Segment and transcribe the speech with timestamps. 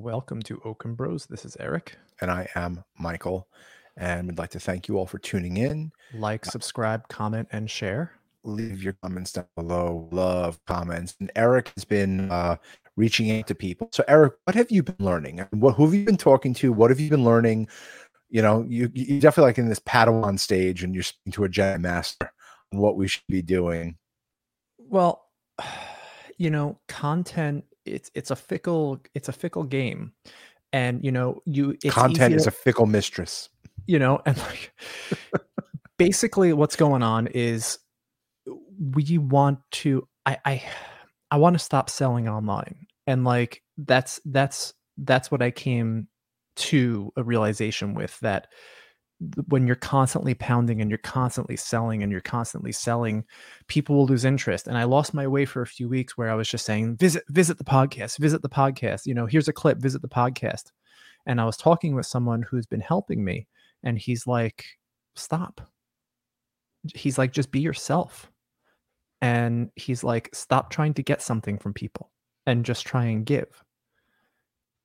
[0.00, 1.26] Welcome to Oaken Bros.
[1.26, 1.98] This is Eric.
[2.20, 3.48] And I am Michael.
[3.96, 5.90] And we'd like to thank you all for tuning in.
[6.14, 8.12] Like, subscribe, comment, and share.
[8.44, 10.08] Leave your comments down below.
[10.12, 11.16] Love comments.
[11.18, 12.58] And Eric has been uh,
[12.94, 13.88] reaching out to people.
[13.90, 15.44] So, Eric, what have you been learning?
[15.50, 16.72] What, who have you been talking to?
[16.72, 17.66] What have you been learning?
[18.30, 21.48] You know, you, you definitely like in this Padawan stage and you're speaking to a
[21.48, 22.30] Jedi Master
[22.72, 23.98] on what we should be doing.
[24.78, 25.24] Well,
[26.36, 30.12] you know, content it's it's a fickle it's a fickle game.
[30.72, 33.48] And you know you content is a fickle mistress.
[33.86, 34.72] You know and like
[35.98, 37.78] basically what's going on is
[38.94, 40.62] we want to i i
[41.30, 42.86] i want to stop selling online.
[43.06, 46.08] And like that's that's that's what i came
[46.56, 48.48] to a realization with that
[49.48, 53.24] when you're constantly pounding and you're constantly selling and you're constantly selling
[53.66, 54.68] people will lose interest.
[54.68, 57.24] And i lost my way for a few weeks where i was just saying visit
[57.28, 60.70] visit the podcast visit the podcast you know here's a clip visit the podcast.
[61.26, 63.46] And i was talking with someone who's been helping me
[63.82, 64.64] and he's like
[65.14, 65.60] stop.
[66.94, 68.30] He's like just be yourself.
[69.20, 72.10] And he's like stop trying to get something from people
[72.46, 73.62] and just try and give.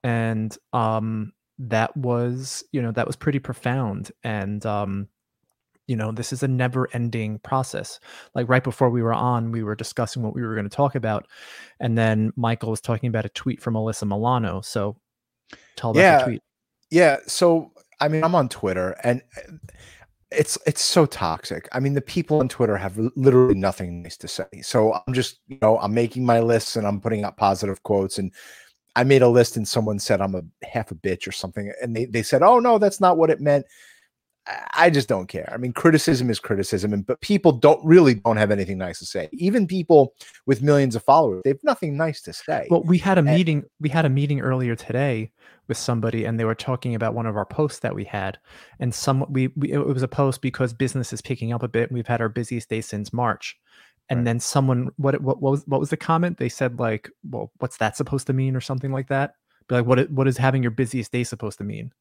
[0.03, 5.07] And um that was you know that was pretty profound and um
[5.87, 7.99] you know this is a never ending process.
[8.33, 10.95] Like right before we were on we were discussing what we were going to talk
[10.95, 11.27] about
[11.79, 14.95] and then michael was talking about a tweet from alyssa milano so
[15.75, 16.41] tell yeah, the tweet.
[16.89, 19.53] yeah so i mean i'm on twitter and uh,
[20.31, 21.69] it's it's so toxic.
[21.73, 25.41] I mean the people on twitter have literally nothing nice to say so i'm just
[25.47, 28.33] you know i'm making my lists and i'm putting out positive quotes and
[28.95, 31.73] I made a list and someone said I'm a half a bitch or something.
[31.81, 33.65] And they, they said, oh, no, that's not what it meant.
[34.73, 35.49] I just don't care.
[35.53, 39.05] I mean, criticism is criticism, and but people don't really don't have anything nice to
[39.05, 39.29] say.
[39.31, 40.13] Even people
[40.45, 42.67] with millions of followers, they have nothing nice to say.
[42.69, 43.63] Well, we had a and, meeting.
[43.79, 45.31] We had a meeting earlier today
[45.69, 48.37] with somebody, and they were talking about one of our posts that we had,
[48.79, 51.89] and some we, we it was a post because business is picking up a bit.
[51.89, 53.57] We've had our busiest day since March,
[54.09, 54.25] and right.
[54.25, 57.77] then someone what, what what was what was the comment they said like well what's
[57.77, 59.35] that supposed to mean or something like that
[59.67, 61.91] be like what what is having your busiest day supposed to mean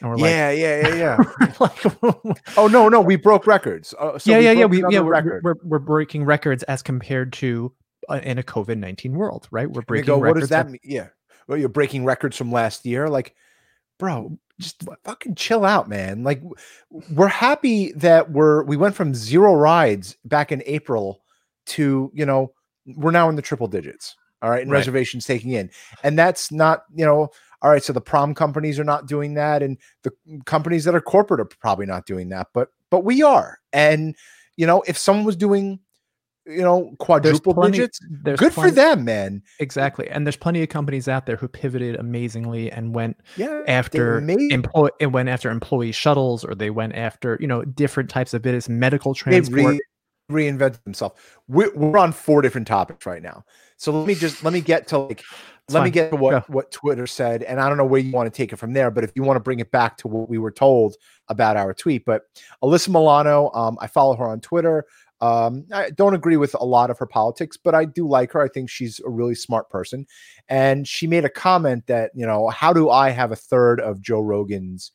[0.00, 3.94] and we're yeah, like, yeah, yeah, yeah, like, oh no, no, we broke records.
[3.98, 4.64] Uh, so yeah, yeah, yeah.
[4.64, 7.72] We yeah, we're, we're, we're breaking records as compared to
[8.08, 9.70] uh, in a COVID nineteen world, right?
[9.70, 10.06] We're breaking.
[10.06, 10.80] Go, what does that mean?
[10.82, 11.08] Yeah,
[11.46, 13.08] well, you're breaking records from last year.
[13.08, 13.34] Like,
[13.98, 16.22] bro, just fucking chill out, man.
[16.24, 16.42] Like,
[17.12, 21.22] we're happy that we're we went from zero rides back in April
[21.68, 22.52] to you know
[22.96, 24.78] we're now in the triple digits all right and right.
[24.78, 25.70] reservations taking in.
[26.02, 27.28] And that's not you know
[27.62, 30.12] all right so the prom companies are not doing that and the
[30.46, 33.58] companies that are corporate are probably not doing that but but we are.
[33.72, 34.16] And
[34.56, 35.80] you know if someone was doing
[36.46, 39.42] you know quadruple there's plenty, digits there's good plenty, for them man.
[39.58, 44.18] Exactly and there's plenty of companies out there who pivoted amazingly and went yeah, after
[44.18, 48.40] employee and went after employee shuttles or they went after you know different types of
[48.40, 49.80] business medical transport re-
[50.30, 51.38] reinvented himself.
[51.48, 53.44] We're, we're on four different topics right now.
[53.76, 55.84] So let me just let me get to like it's let fine.
[55.84, 58.36] me get to what what Twitter said, and I don't know where you want to
[58.36, 58.90] take it from there.
[58.90, 60.96] But if you want to bring it back to what we were told
[61.28, 62.22] about our tweet, but
[62.62, 64.84] Alyssa Milano, um, I follow her on Twitter.
[65.20, 68.40] Um, I don't agree with a lot of her politics, but I do like her.
[68.40, 70.06] I think she's a really smart person,
[70.48, 74.00] and she made a comment that you know, how do I have a third of
[74.00, 74.90] Joe Rogan's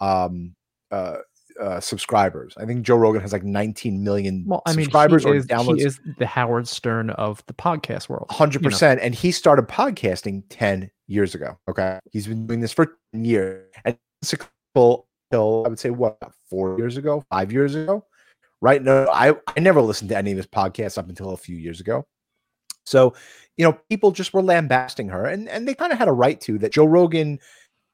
[0.00, 0.56] um
[0.90, 1.18] uh
[1.60, 2.54] uh, subscribers.
[2.56, 5.78] I think Joe Rogan has like 19 million well, I mean, subscribers or is, downloads.
[5.78, 8.28] He is the Howard Stern of the podcast world.
[8.30, 8.62] 100%.
[8.62, 9.02] You know?
[9.02, 11.58] And he started podcasting 10 years ago.
[11.68, 11.98] Okay.
[12.12, 13.68] He's been doing this for 10 years.
[13.84, 13.96] And
[14.74, 18.04] couple till I would say what four years ago, five years ago.
[18.60, 18.82] Right.
[18.82, 21.80] No, I, I never listened to any of his podcasts up until a few years
[21.80, 22.06] ago.
[22.86, 23.14] So,
[23.56, 26.40] you know, people just were lambasting her and, and they kind of had a right
[26.42, 27.38] to that Joe Rogan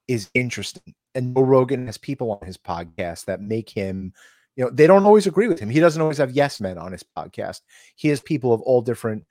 [0.09, 4.13] is interesting and Joe Rogan has people on his podcast that make him,
[4.57, 5.71] you know, they don't always agree with him.
[5.71, 7.61] He doesn't always have yes men on his podcast.
[7.97, 9.25] He has people of all different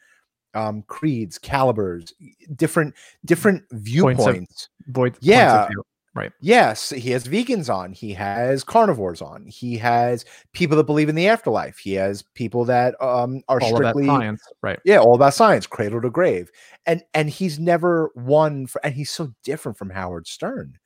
[0.55, 2.13] um creeds, calibers,
[2.55, 2.95] different
[3.25, 4.69] different viewpoints.
[4.93, 5.67] Points of, yeah.
[5.67, 5.81] Points
[6.15, 6.31] right.
[6.41, 7.93] Yes, he has vegans on.
[7.93, 9.45] He has carnivores on.
[9.45, 11.77] He has people that believe in the afterlife.
[11.77, 14.79] He has people that um are all strictly science, right?
[14.85, 16.49] Yeah, all about science, cradle to grave.
[16.85, 20.79] And and he's never won for and he's so different from Howard Stern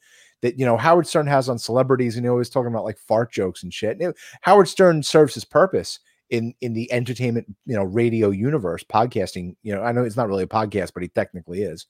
[0.43, 3.31] that you know Howard Stern has on celebrities, and he always talking about like fart
[3.31, 3.99] jokes and shit.
[3.99, 5.99] And Howard Stern serves his purpose
[6.29, 9.55] in in the entertainment, you know, radio universe, podcasting.
[9.63, 11.87] You know, I know it's not really a podcast, but he technically is.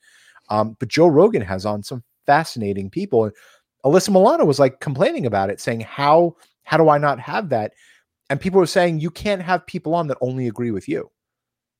[0.49, 3.25] Um, but Joe Rogan has on some fascinating people.
[3.25, 3.33] And
[3.83, 7.73] Alyssa Milano was like complaining about it, saying, "How how do I not have that?"
[8.29, 11.09] And people were saying, "You can't have people on that only agree with you.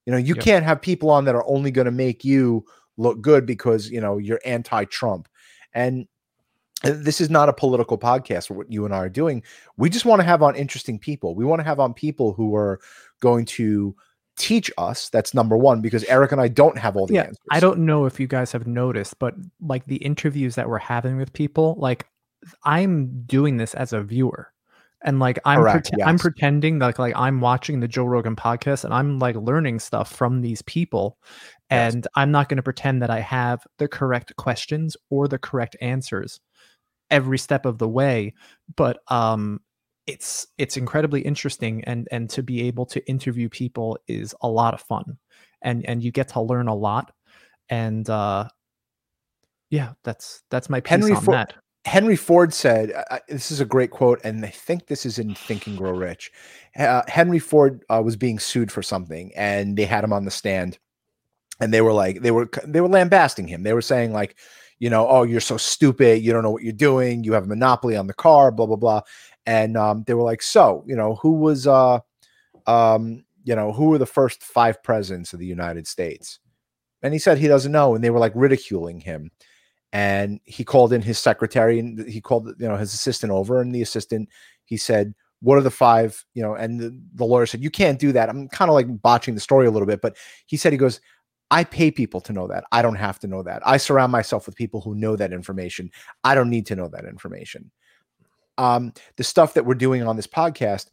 [0.08, 0.44] You know, you yep.
[0.44, 2.66] can't have people on that are only going to make you
[2.98, 5.30] look good because you know you're anti-Trump."
[5.76, 6.08] And
[6.84, 9.44] Uh, this is not a political podcast what you and I are doing.
[9.78, 11.36] We just want to have on interesting people.
[11.36, 12.80] We want to have on people who are
[13.22, 13.96] going to
[14.38, 15.10] teach us.
[15.10, 17.38] That's number one, because Eric and I don't have all the yeah, answers.
[17.52, 21.18] I don't know if you guys have noticed, but like the interviews that we're having
[21.18, 22.08] with people, like
[22.64, 24.50] I'm doing this as a viewer.
[25.06, 28.86] And like I'm Correct, prete- I'm pretending like like I'm watching the Joe Rogan podcast
[28.86, 31.18] and I'm like learning stuff from these people.
[31.70, 31.94] Yes.
[31.94, 35.76] And I'm not going to pretend that I have the correct questions or the correct
[35.82, 36.40] answers
[37.14, 38.34] every step of the way.
[38.76, 39.62] But um
[40.06, 44.74] it's it's incredibly interesting and and to be able to interview people is a lot
[44.74, 45.18] of fun
[45.62, 47.12] and and you get to learn a lot
[47.70, 48.46] and uh
[49.70, 51.54] yeah that's that's my piece Henry on Ford- that
[51.86, 55.36] Henry Ford said, uh, this is a great quote, and I think this is in
[55.36, 56.32] Think and Grow Rich.
[56.78, 60.32] Uh, Henry Ford uh, was being sued for something, and they had him on the
[60.32, 60.80] stand,
[61.60, 63.64] and they were like, they were they were lambasting him.
[63.64, 64.38] They were saying like,
[64.80, 67.48] you know, oh, you're so stupid, you don't know what you're doing, you have a
[67.48, 69.02] monopoly on the car, blah blah blah,
[69.46, 72.00] and um, they were like, so, you know, who was, uh,
[72.68, 76.40] um, you know, who were the first five presidents of the United States?
[77.02, 79.32] And he said he doesn't know, and they were like ridiculing him.
[79.92, 83.76] And he called in his secretary and he called you know his assistant over and
[83.76, 84.28] the assistant
[84.66, 88.00] he said what are the five you know and the, the lawyer said you can't
[88.00, 88.28] do that.
[88.28, 90.18] I'm kind of like botching the story a little bit but
[90.48, 91.00] he said he goes
[91.58, 92.64] i pay people to know that.
[92.72, 93.60] I don't have to know that.
[93.74, 95.92] I surround myself with people who know that information.
[96.24, 97.62] I don't need to know that information.
[98.58, 100.86] Um the stuff that we're doing on this podcast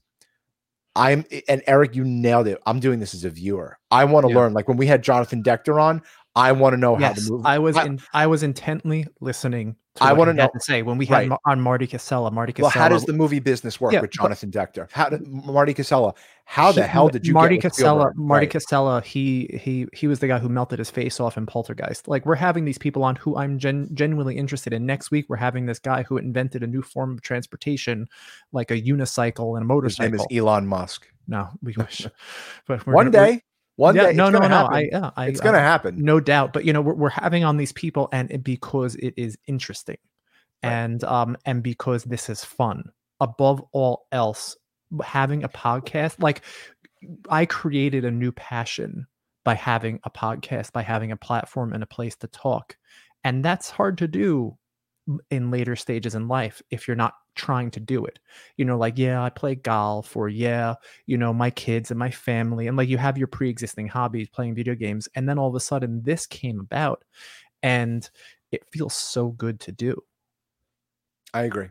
[0.96, 2.58] i'm and eric you nailed it.
[2.66, 3.78] I'm doing this as a viewer.
[3.90, 4.38] I want to Yeah.
[4.38, 4.52] learn.
[4.54, 6.02] Like when we had jonathan dechter on
[6.36, 9.06] i want to know how yes the movie i was I- in i was intently
[9.20, 11.38] listening to I know- to say when we had right.
[11.46, 14.50] On marty casella marty Well, how does the movie business work Yeah, with but- Jonathan
[14.52, 14.88] Dechter?
[14.92, 16.14] How did Marty Casella?
[16.44, 18.12] How the He- hell did you Marty get Casella?
[18.14, 18.50] Marty Right.
[18.50, 22.06] Casella, he he he was the guy who melted his face off in Poltergeist.
[22.06, 24.86] Like we're having these people on who I'm gen- genuinely interested in.
[24.86, 28.06] Next week we're having this guy who invented a new form of transportation,
[28.52, 30.26] like a unicycle and a His name motorcycle.
[30.30, 31.08] is Elon Musk.
[31.26, 32.06] no, we wish,
[32.68, 33.42] but One gonna- day,
[33.80, 34.48] one yeah, day, no, no, no.
[34.48, 34.74] happen.
[34.76, 35.96] I, yeah, I, it's gonna happen.
[36.04, 39.14] no doubt but you know we're, we're having on these people and it, because it
[39.16, 39.96] is interesting
[40.62, 40.72] Right.
[40.72, 42.84] and um and because this is fun
[43.20, 44.56] above all else
[45.02, 46.42] having a podcast like
[47.30, 49.06] i created a new passion
[49.44, 52.76] by having a podcast by having a platform and a place to talk
[53.24, 54.54] and that's hard to do
[55.30, 58.18] in later stages in life if you're not trying to do it
[58.56, 60.74] you know like yeah i play golf or yeah
[61.06, 64.54] you know my kids and my family and like you have your pre-existing hobbies playing
[64.54, 67.04] video games and then all of a sudden this came about
[67.62, 68.10] and
[68.50, 70.02] it feels so good to do
[71.32, 71.68] I agree.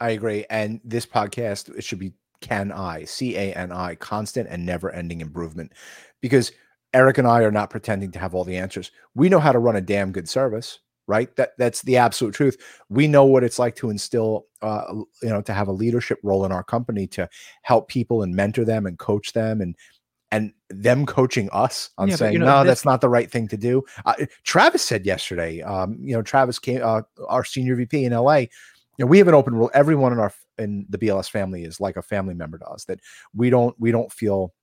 [0.00, 0.44] I agree.
[0.50, 4.90] And this podcast, it should be Can I, C A N I, constant and never
[4.90, 5.72] ending improvement.
[6.20, 6.52] Because
[6.94, 8.90] Eric and I are not pretending to have all the answers.
[9.14, 11.34] We know how to run a damn good service, right?
[11.36, 12.56] That that's the absolute truth.
[12.88, 14.84] We know what it's like to instill uh,
[15.22, 17.28] you know, to have a leadership role in our company to
[17.62, 19.76] help people and mentor them and coach them and
[20.30, 23.46] and them coaching us on Yeah, saying you know, no that's not the right thing
[23.48, 24.14] to do uh,
[24.44, 28.48] travis said yesterday um, you know travis came uh, our senior vp in la you
[28.98, 31.96] know we have an open rule everyone in our in the bls family is like
[31.96, 32.98] a family member to us that
[33.34, 34.54] we don't we don't feel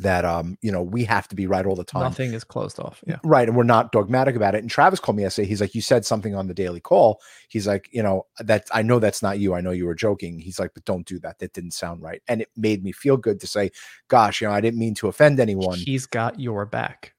[0.00, 2.02] that um you know we have to be right all the time.
[2.02, 3.18] Nothing is closed off yeah.
[3.24, 4.58] Right and we're not dogmatic about it.
[4.58, 5.48] And travis called me yesterday.
[5.48, 7.20] He's like you said something on the daily call.
[7.48, 9.54] He's like you know that i know that's not you.
[9.54, 10.38] I know you were joking.
[10.38, 11.38] He's like but don't do that.
[11.38, 12.22] That didn't sound right.
[12.28, 13.70] And it made me feel good to say
[14.08, 15.78] gosh you know i didn't mean to offend anyone.
[15.78, 17.14] He's got your back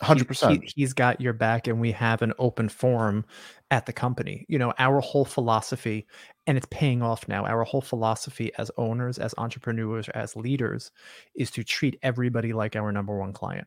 [0.00, 3.24] He- 100% he, he's got your back and we have an open forum
[3.70, 4.44] at the company.
[4.48, 6.06] You know our whole philosophy
[6.46, 10.90] and it's paying off now our whole philosophy as owners as entrepreneurs as leaders
[11.34, 13.66] is to treat everybody like our number one client.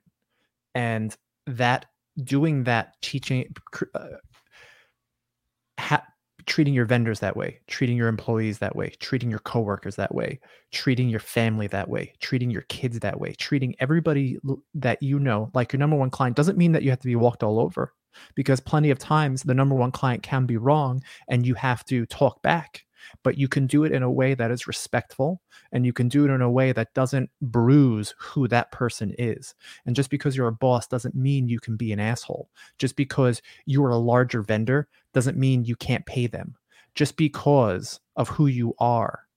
[0.74, 1.16] And
[1.48, 1.88] that
[2.24, 3.54] doing that teaching
[3.94, 4.08] uh,
[6.46, 10.40] treating your vendors that way treating your employees that way treating your coworkers that way
[10.72, 14.38] treating your family that way treating your kids that way treating everybody
[14.74, 17.16] that you know like your number one client doesn't mean that you have to be
[17.16, 17.94] walked all over
[18.36, 22.06] because plenty of times the number one client can be wrong and you have to
[22.08, 22.86] talk back
[23.24, 25.42] but you can do it in a way that is respectful
[25.72, 29.54] and you can do it in a way that doesn't bruise who that person is.
[29.86, 32.50] And just because you're a boss doesn't mean you can be an asshole.
[32.78, 36.56] Just because you're a larger vendor doesn't mean you can't pay them.
[36.96, 39.28] Just because of who you are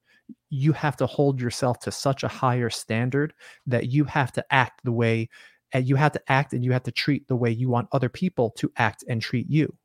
[0.50, 3.34] you have to hold yourself to such a higher standard
[3.66, 5.28] that you have to act the way
[5.72, 8.08] and you have to act and you have to treat the way you want other
[8.08, 9.76] people to act and treat you.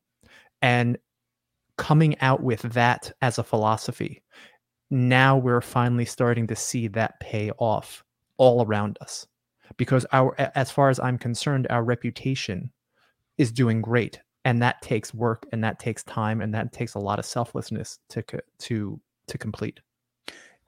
[0.61, 0.97] And
[1.79, 4.21] coming out with that as a philosophy.
[4.91, 8.03] Now we're finally starting to see that pay off
[8.37, 9.25] all around us
[9.77, 12.71] because our as far as i'm concerned our reputation
[13.37, 16.99] is doing great and that takes work and that takes time and that takes a
[16.99, 18.23] lot of selflessness to
[18.57, 19.79] to to complete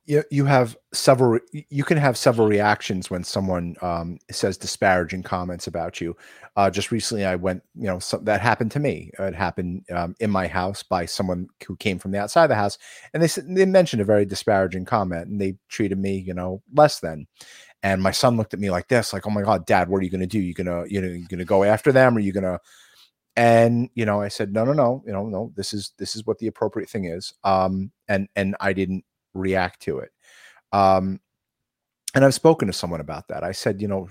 [0.05, 5.67] you, you have several you can have several reactions when someone um, says disparaging comments
[5.67, 6.15] about you.
[6.58, 9.12] Uh, just recently i went you know so, that happened to me.
[9.20, 12.55] It happened um, in my house by someone who came from the outside of the
[12.55, 12.77] house
[13.13, 17.00] and they they mentioned a very disparaging comment and they treated me you know less
[17.00, 17.27] than.
[17.84, 20.03] And my son looked at me like this like oh my god dad what are
[20.03, 20.39] you going to do?
[20.39, 22.60] You're gonna you know you're gonna go after them or you gonna
[23.38, 26.27] and you know i said no no no you know no this is this is
[26.27, 27.34] what the appropriate thing is.
[27.43, 30.11] Um and and i didn't react to it.
[30.71, 31.19] Um,
[32.13, 33.43] and I've spoken to someone about that.
[33.43, 34.09] I said, you know,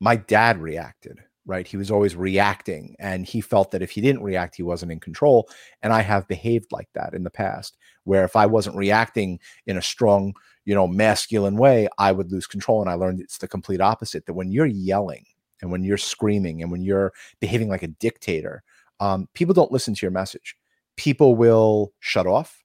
[0.00, 1.66] my dad reacted, right?
[1.66, 5.00] He was always reacting, and he felt that if he didn't react, he wasn't in
[5.00, 5.48] control.
[5.82, 9.76] And I have behaved like that in the past, where if I wasn't reacting in
[9.76, 12.80] a strong, you know, masculine way, I would lose control.
[12.80, 15.26] And I learned it's the complete opposite that when you're yelling
[15.60, 18.62] and when you're screaming and when you're behaving like a dictator,
[19.00, 20.56] um, people don't listen to your message.
[20.96, 22.61] People will shut off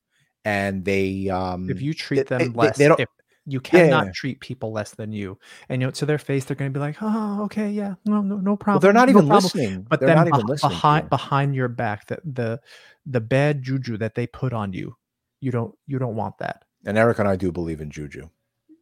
[0.48, 3.10] and they um if you treat them they, less they, don't, if
[3.46, 5.38] you cannot yeah, treat people less than you
[5.68, 8.22] and you know to their face they're going to be like oh okay yeah no
[8.22, 9.44] no no problem well, they're not no even problem.
[9.44, 12.60] listening but they're then not even listening behind behind your back that the
[13.06, 14.96] the bad juju that they put on you
[15.42, 18.30] you don't you don't want that and eric and i do believe in juju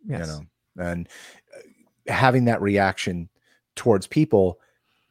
[0.05, 0.19] yes.
[0.19, 1.09] you know and
[1.55, 3.27] uh, having that reaction
[3.75, 4.59] towards people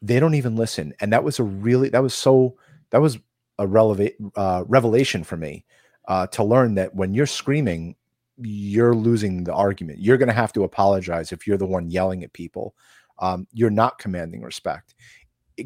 [0.02, 2.56] they don't even listen and that was a really that was so
[2.90, 3.18] that was
[3.58, 5.64] a relevant uh, revelation for me
[6.08, 7.96] uh, to learn that when you're screaming,
[8.38, 10.00] you're losing the argument.
[10.00, 12.74] You're going to have to apologize if you're the one yelling at people.
[13.20, 14.94] Um, you're not commanding respect.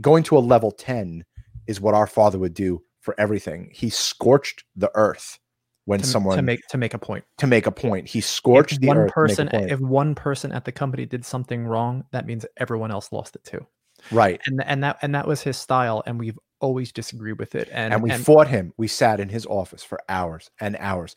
[0.00, 1.24] Going to a level 10
[1.66, 3.70] is what our father would do for everything.
[3.72, 5.38] He scorched the earth
[5.86, 7.24] when to, someone to make to make a point.
[7.38, 8.06] To make a point.
[8.06, 9.12] He scorched if the one earth.
[9.12, 13.36] person if one person at the company did something wrong, that means everyone else lost
[13.36, 13.66] it too.
[14.10, 14.38] Right.
[14.46, 17.68] And and that and that was his style and we've always disagree with it.
[17.72, 18.72] And and we and, fought him.
[18.76, 21.14] We sat in his office for hours and hours.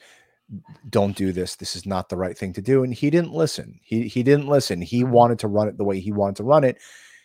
[0.90, 1.56] Don't do this.
[1.56, 2.84] This is not the right thing to do.
[2.84, 3.80] And he didn't listen.
[3.84, 4.82] He he didn't listen.
[4.82, 5.12] He mm-hmm.
[5.12, 6.78] wanted to run it the way he wanted to run it.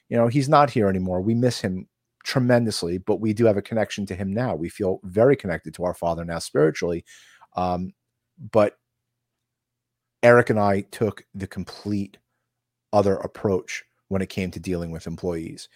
[0.08, 1.20] You know, he's not here anymore.
[1.20, 1.88] We miss him
[2.24, 4.54] tremendously, but we do have a connection to him now.
[4.54, 7.04] We feel very connected to our father now spiritually.
[7.56, 7.92] Um,
[8.52, 8.76] but
[10.22, 12.18] Eric and I took the complete
[12.92, 15.68] other approach when it came to dealing with employees.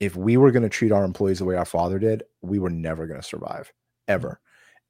[0.00, 2.70] If we were going to treat our employees the way our father did, we were
[2.70, 3.72] never going to survive
[4.08, 4.40] ever.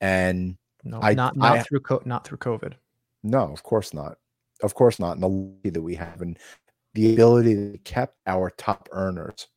[0.00, 2.74] And no, I, not not I, through co- not through COVID.
[3.22, 4.18] No, of course not.
[4.62, 5.12] Of course not.
[5.12, 6.38] And the lucky that we have and
[6.94, 9.48] the ability that kept our top earners.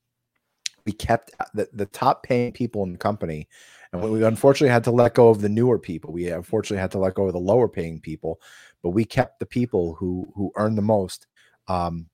[0.86, 3.48] We kept uh, the, the top paying people in the company.
[3.92, 6.12] And we unfortunately had to let go of the newer people.
[6.12, 8.40] We unfortunately had to let go of the lower paying people,
[8.84, 11.28] but we kept the people who who earned the most.
[11.68, 12.08] Um,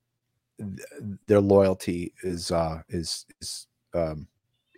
[1.27, 4.27] their loyalty is uh is is um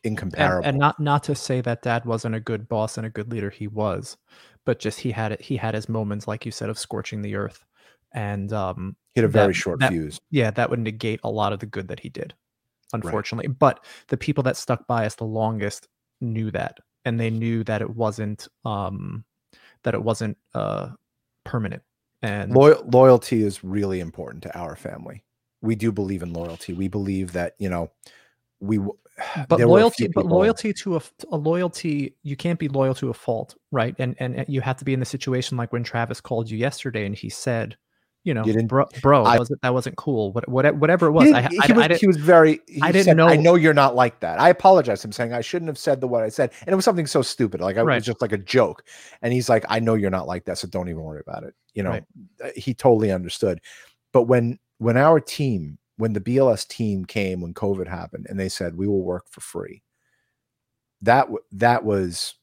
[0.03, 0.57] incomparable.
[0.57, 3.31] And, and, not not to say that dad wasn't a good boss and a good
[3.31, 4.17] leader, he was,
[4.65, 5.41] but just he had it.
[5.41, 7.65] He had his moments, like you said, of scorching the earth,
[8.13, 10.19] and um, he had a very that, short that, fuse.
[10.31, 12.33] Yeah, that would negate a lot of the good that he did,
[12.93, 13.47] unfortunately.
[13.47, 13.59] Right.
[13.59, 15.87] But the people that stuck by us the longest
[16.21, 19.23] knew that, and they knew that it wasn't um
[19.83, 20.89] that it wasn't uh
[21.43, 21.83] permanent.
[22.23, 25.23] And Loy- loyalty is really important to our family
[25.67, 26.73] we do believe in loyalty.
[26.73, 27.91] We believe that you know
[28.59, 28.79] we.
[29.49, 33.55] But loyalty, but loyalty to a, a loyalty, you can't be loyal to a fault,
[33.71, 33.95] right?
[33.97, 37.03] And and you have to be in the situation like when Travis called you yesterday
[37.03, 37.77] and he said,
[38.27, 40.33] you know, you bro, bro I, was it, that wasn't cool.
[40.33, 42.59] What, whatever it was, I, he, I, was, I he was very.
[42.67, 43.25] He I didn't said, know.
[43.25, 44.37] I know you're not like that.
[44.37, 45.05] I apologize.
[45.05, 47.21] I'm saying I shouldn't have said the what I said, and it was something so
[47.21, 47.61] stupid.
[47.61, 47.95] Like I right.
[47.95, 48.83] was just like a joke.
[49.21, 51.55] And he's like, I know you're not like that, so don't even worry about it.
[51.73, 52.03] You know, right.
[52.43, 53.61] Uh, he totally understood.
[54.11, 58.49] But when when our team when the BLS team came when COVID happened and they
[58.49, 59.83] said we will work for free.
[61.01, 62.35] That that was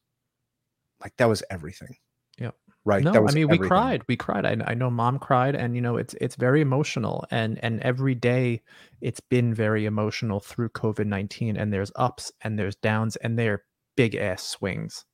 [1.00, 1.96] like that was everything.
[2.38, 2.50] Yeah.
[2.84, 3.02] Right.
[3.02, 3.60] No, I mean everything.
[3.60, 4.02] we cried.
[4.08, 4.44] We cried.
[4.44, 8.14] I, I know mom cried and you know it's it's very emotional and and every
[8.14, 8.60] day
[9.00, 13.64] it's been very emotional through COVID-19 and there's ups and there's downs and they're
[13.96, 15.04] big ass swings.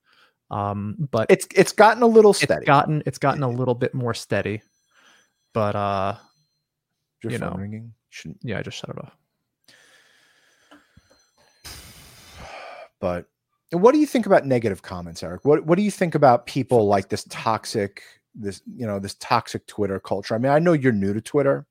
[0.50, 2.54] Um but it's it's gotten a little steady.
[2.62, 4.62] It's gotten it's gotten a little bit more steady.
[5.52, 6.16] But uh
[7.22, 7.92] Your you know, ringing?
[8.08, 9.16] Shouldn't, yeah, I just shut it off.
[13.00, 13.30] But
[13.70, 15.44] what do you think about negative comments, Eric?
[15.44, 18.02] What What do you think about people like this toxic,
[18.34, 20.34] this you know, this toxic Twitter culture?
[20.34, 21.66] I mean, I know you're new to Twitter,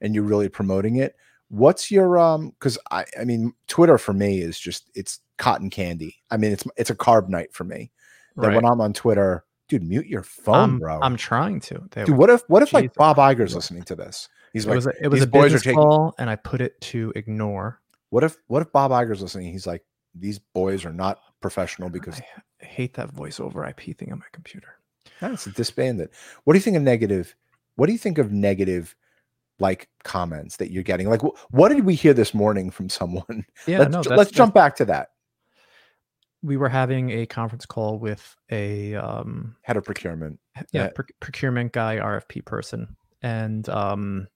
[0.00, 1.16] and you're really promoting it.
[1.48, 2.50] What's your um?
[2.50, 6.16] Because I, I mean, Twitter for me is just it's cotton candy.
[6.30, 7.90] I mean, it's it's a carb night for me.
[8.36, 8.56] That right.
[8.56, 11.00] when I'm on Twitter, dude, mute your phone, bro.
[11.00, 11.82] I'm trying to.
[11.92, 12.74] They dude, what if what if Jesus.
[12.74, 14.28] like Bob Iger's listening to this?
[14.56, 15.78] He's it like, was a, it was a business taking...
[15.78, 17.80] call, and I put it to ignore.
[18.10, 19.52] What if what if Bob Iger's listening?
[19.52, 19.84] He's like,
[20.14, 22.20] these boys are not professional because
[22.62, 24.78] I hate that voice over IP thing on my computer.
[25.20, 26.08] that's disbanded.
[26.44, 27.34] What do you think of negative?
[27.74, 28.96] What do you think of negative
[29.58, 31.08] like comments that you're getting?
[31.10, 31.20] Like,
[31.50, 33.44] what did we hear this morning from someone?
[33.66, 35.10] Yeah, let's no, that's- let's that's- jump back to that.
[36.42, 40.38] We were having a conference call with a um, Head of procurement.
[40.72, 44.28] yeah Uh, proc- procurement guy rfp person and um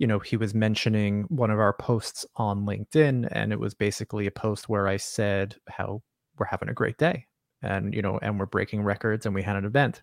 [0.00, 4.26] you know he was mentioning one of our posts on linkedin and it was basically
[4.26, 6.02] a post where i said how
[6.38, 7.26] we're having a great day
[7.62, 10.02] and you know and we're breaking records and we had an event.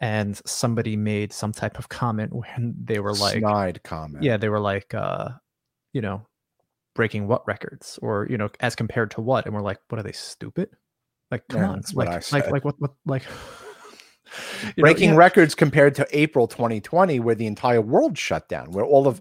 [0.00, 4.24] And somebody made some type of comment when they were like snide comment.
[4.24, 5.30] yeah they were like uh
[5.92, 6.26] you know
[6.94, 7.98] breaking what records?
[8.02, 9.46] or you know as compared to what?
[9.46, 10.68] and we're like what are they stupid?
[11.30, 13.24] Like come Yeah, on like like like what what like
[14.62, 18.70] you know, breaking yeah, records compared to April 2020, where the entire world shut down,
[18.72, 19.20] where all of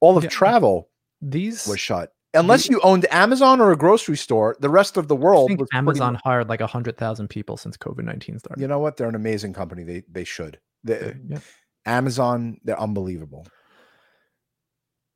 [0.00, 0.30] all of Yeah.
[0.30, 0.88] travel
[1.20, 2.12] these was shut.
[2.34, 6.12] Unless you owned Amazon or a grocery store, the rest of the world pretty Amazon
[6.12, 8.60] mu- hired like a hundred thousand people since COVID nineteen started.
[8.60, 8.96] You know what?
[8.96, 9.82] They're an amazing company.
[9.82, 10.60] They they should.
[10.84, 11.38] The, yeah.
[11.86, 13.46] Amazon, they're unbelievable.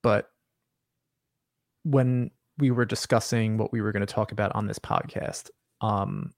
[0.02, 0.30] But
[1.84, 6.32] when we were discussing what we were going to talk about on this podcast, um,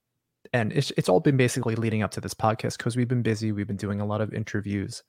[0.53, 3.53] and it's it's all been basically leading up to this podcast because we've been busy.
[3.53, 5.03] We've been doing a lot of interviews,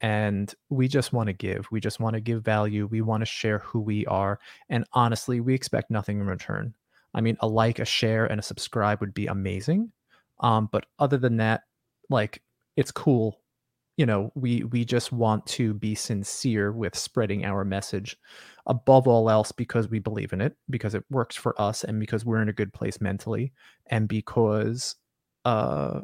[0.00, 1.66] and we just want to give.
[1.70, 2.86] We just want to give value.
[2.86, 4.38] We want to share who we are,
[4.68, 6.74] and honestly, we expect nothing in return.
[7.14, 9.92] I mean, a like, a share, and a subscribe would be amazing.
[10.40, 11.62] Um, but other than that,
[12.10, 12.42] like
[12.76, 13.40] it's cool
[13.96, 18.16] you know we we just want to be sincere with spreading our message
[18.66, 22.24] above all else because we believe in it because it works for us and because
[22.24, 23.52] we're in a good place mentally
[23.86, 24.96] and because
[25.44, 26.00] uh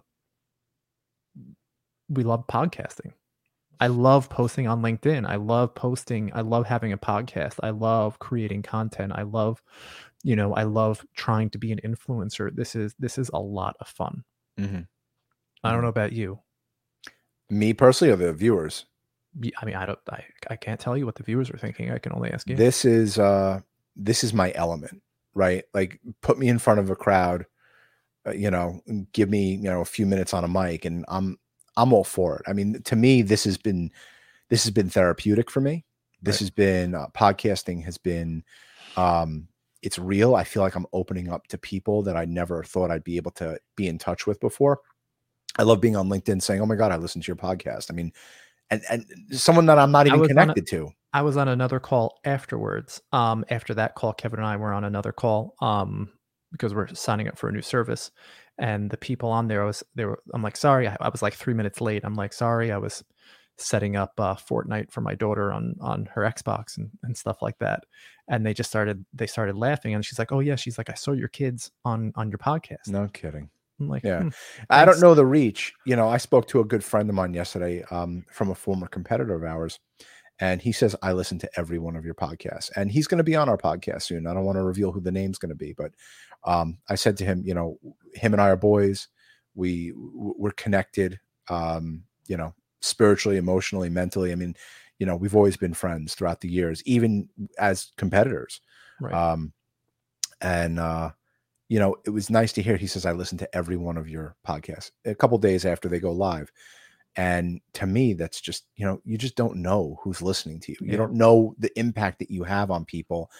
[2.09, 3.13] we love podcasting.
[3.81, 5.27] I love posting on linkedin.
[5.29, 7.57] I love posting i love having a podcast.
[7.63, 9.13] I love creating content.
[9.15, 9.63] I love
[10.25, 12.55] you know i love trying to be an influencer.
[12.55, 14.25] This is this is a lot of fun.
[14.61, 14.87] Mhm.
[15.65, 15.83] i don't Mhm.
[15.85, 16.41] know about you
[17.53, 18.87] Me personally, or the viewers.
[19.61, 21.91] I mean, I don't, I, I can't tell you what the viewers are thinking.
[21.91, 22.57] I can only ask you.
[22.57, 23.61] This is uh
[23.95, 25.03] this is my element,
[25.35, 25.65] right?
[25.75, 27.45] Like put me in front of a crowd,
[28.27, 28.81] uh, you know,
[29.13, 31.39] give me, you know, a few minutes on a mic and I'm
[31.77, 32.43] I'm all for it.
[32.47, 33.91] I mean, to me this has been
[34.49, 35.85] this has been therapeutic for me.
[36.23, 36.41] This Right.
[36.41, 38.45] has been uh, podcasting has been
[38.97, 39.49] um
[39.83, 40.37] it's real.
[40.37, 43.33] I feel like I'm opening up to people that I never thought I'd be able
[43.33, 44.81] to be in touch with before.
[45.59, 47.95] I love being on LinkedIn saying, "Oh my god, I listened to your podcast." I
[47.95, 48.13] mean,
[48.71, 50.91] and and someone that I'm not even on a- connected to.
[51.13, 53.03] I was on another call afterwards.
[53.13, 55.55] Um, after that call, Kevin and I were on another call.
[55.61, 56.11] Um,
[56.53, 58.11] because we're signing up for a new service,
[58.59, 60.23] and the people on there, I was they were.
[60.33, 62.05] I'm like, sorry, I, I was like three minutes late.
[62.05, 63.03] I'm like, sorry, I was
[63.59, 67.59] setting up uh, Fortnite for my daughter on on her Xbox and and stuff like
[67.59, 67.85] that.
[68.29, 70.95] And they just started they started laughing, and she's like, oh yeah, she's like, I
[70.95, 72.89] saw your kids on on your podcast.
[72.89, 73.51] No kidding.
[73.83, 74.23] I'm like, Yeah.
[74.23, 74.29] "Hmm,
[74.71, 75.73] I don't know the reach.
[75.85, 78.87] You know, I spoke to a good friend of mine yesterday um, from a former
[78.87, 79.79] competitor of ours,
[80.41, 82.71] and he says, I listen to every one of your podcasts.
[82.77, 84.27] And he's going to be on our podcast soon.
[84.27, 85.93] I don't want to reveal who the name's going to be, but
[86.45, 87.79] um, I said to him, you know,
[88.15, 89.09] him and I are boys.
[89.55, 94.33] We we're connected, um, you know, spiritually, emotionally, mentally.
[94.33, 94.57] I mean,
[94.99, 98.61] you know, we've always been friends throughout the years, even as competitors.
[99.01, 99.13] right.
[99.15, 99.53] Um,
[100.41, 101.11] and uh,
[101.73, 102.77] you know, it was nice to hear.
[102.77, 106.01] He says, "I listen to every one of your podcasts a couple days after they
[106.01, 106.53] go live."
[107.17, 110.79] And to me, that's just you know, you just don't know who's listening to you.
[110.83, 113.31] You don't know the impact that you have on people.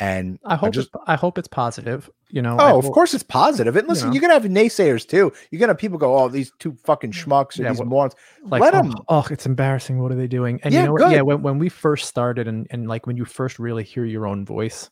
[0.00, 2.08] And I hope just it's, I hope it's positive.
[2.30, 2.56] You know.
[2.56, 3.76] I oh, of course it's positive.
[3.76, 4.14] And listen, know.
[4.14, 5.30] you're gonna have naysayers too.
[5.50, 8.14] You're gonna have people go, "Oh, these two fucking mm, schmucks or Yeah, these morons."
[8.44, 10.92] like Let oh, 'em- oh it's embarrassing what are they doing and Yeah, you know
[10.94, 14.06] what yeah when, when we first started and, and like when you first really hear
[14.06, 14.90] your own voice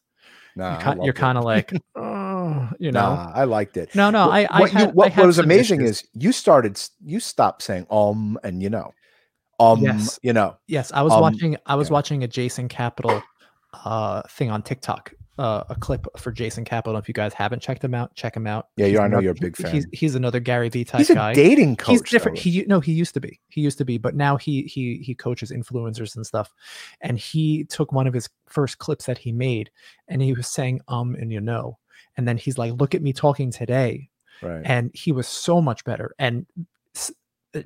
[0.57, 1.73] Nah, you're, you're kind of like
[2.51, 3.95] oh you know Nah, I liked it.
[3.95, 6.03] no no What- i i what, had, you, what, had what was amazing issues.
[6.03, 8.93] is you started you stopped saying um and you know
[9.59, 10.19] um Yes.
[10.23, 11.93] you know yes i was um, watching i was yeah.
[11.95, 13.23] watching a jason capital
[13.85, 17.83] uh thing on tiktok uh, a clip for jason capital if you guys haven't checked
[17.83, 19.83] him out check him out Yeah, He's you- I know another- you're a big fan.
[19.91, 22.37] he's another gary vee type he's a guy dating coach he's different.
[22.37, 22.43] though.
[22.43, 23.41] He no, he used to be.
[23.49, 26.53] He used to be, but now he he he coaches influencers and stuff.
[27.01, 29.71] And he took one of his first clips that he made,
[30.09, 31.79] and he was saying um and you know,
[32.21, 34.11] and then he's like, "Look at me talking today,"
[34.43, 36.15] right and he was so much better.
[36.19, 36.45] And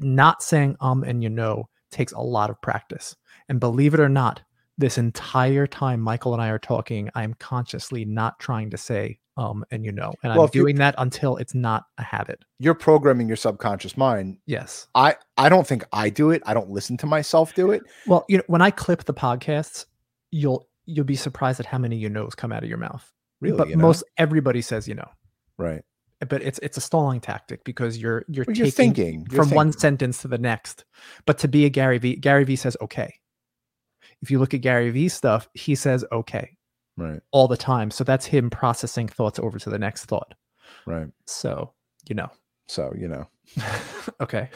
[0.00, 3.14] not saying um and you know takes a lot of practice.
[3.48, 4.40] And believe it or not,
[4.78, 9.64] this entire time Michael and I are talking, I'm consciously not trying to say um
[9.70, 12.44] and you know, and Well, I'm doing that until it's not a habit.
[12.60, 14.86] you're programming your subconscious mind Yes.
[14.94, 18.24] i i don't think i do it i don't listen to myself do it Well,
[18.28, 19.86] you know, when I clip the podcasts,
[20.30, 23.10] you'll you'll be surprised at how many you knows come out of your mouth.
[23.44, 23.82] Really, but you know?
[23.82, 25.08] most everybody says you know.
[25.58, 25.82] right.
[26.28, 29.50] But it's it's a stalling tactic because you're you're Well, taking you're thinking you're from
[29.54, 30.84] one sentence to the next.
[31.26, 33.12] But to be a Gary Vee, Gary Vee says okay.
[34.22, 36.56] If you look at Gary Vee's stuff, he says okay
[36.96, 37.20] Right.
[37.32, 37.90] all the time.
[37.90, 40.32] So that's him processing thoughts over to the next thought.
[40.86, 41.08] Right.
[41.26, 41.72] So
[42.08, 42.30] you know,
[42.68, 43.28] So you know,
[44.20, 44.48] okay.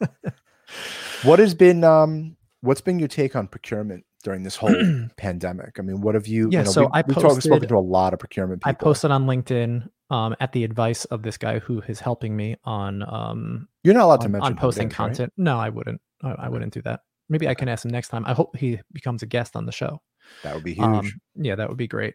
[1.24, 4.74] what has been um, what's been your take on procurement during this whole
[5.16, 5.78] pandemic?
[5.78, 6.48] I mean, what have you?
[6.50, 8.62] Yeah, you know, so we, I we've we've spoken posted- to a lot of procurement
[8.62, 8.70] people.
[8.70, 12.56] I posted on LinkedIn um, at the advice of this guy who is helping me
[12.64, 14.94] on um, You're not allowed to on, mention on posting right?
[14.96, 15.32] content.
[15.36, 16.00] No, I wouldn't.
[16.22, 17.00] I, I wouldn't do that.
[17.28, 18.24] Maybe I can ask him next time.
[18.26, 20.02] I hope he becomes a guest on the show.
[20.42, 20.84] That would be huge.
[20.84, 22.14] Um, yeah, that would be great.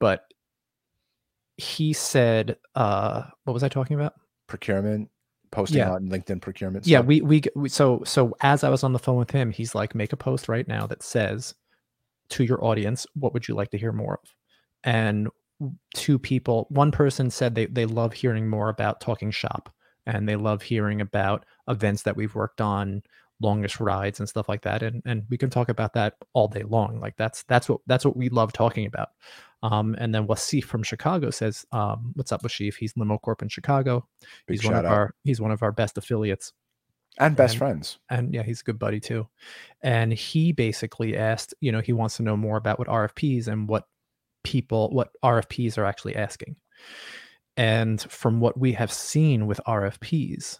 [0.00, 0.24] But
[1.56, 4.14] he said, uh, what was I talking about?
[4.46, 5.08] procurement,
[5.54, 5.92] posting yeah.
[5.92, 6.86] on LinkedIn procurement.
[6.86, 9.74] Yeah, we, we we so so as I was on the phone with him, he's
[9.74, 11.54] like, make a post right now that says
[12.30, 14.34] to your audience, what would you like to hear more of?
[14.82, 15.28] And
[15.94, 19.72] two people, one person said they they love hearing more about talking shop
[20.06, 23.02] and they love hearing about events that we've worked on,
[23.40, 24.82] longest rides and stuff like that.
[24.82, 27.00] And and we can talk about that all day long.
[27.00, 29.10] Like that's that's what that's what we love talking about.
[29.64, 32.74] Um, and then Wasif from Chicago says, um, "What's up, Wasif?
[32.76, 34.06] He's Limo Corp in Chicago.
[34.46, 34.92] Big he's one of out.
[34.92, 36.52] our he's one of our best affiliates
[37.18, 37.98] and best and- friends.
[38.10, 39.26] and yeah, he's a good buddy too.
[39.82, 43.66] And he basically asked, you know, he wants to know more about what RFPs and
[43.68, 43.84] what
[44.42, 46.56] people, what RFPs are actually asking.
[47.56, 50.58] And from what we have seen with RFPs,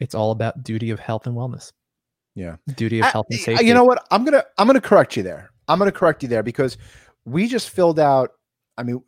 [0.00, 1.72] it's all about duty of health and wellness.
[2.34, 2.56] Yeah.
[2.76, 3.64] Duty of I- health and safety.
[3.66, 4.04] You know what?
[4.10, 5.50] I'm gonna I'm gonna correct you there.
[5.68, 6.76] I'm gonna correct you there because
[7.24, 8.30] we just filled out.
[8.76, 9.02] I mean,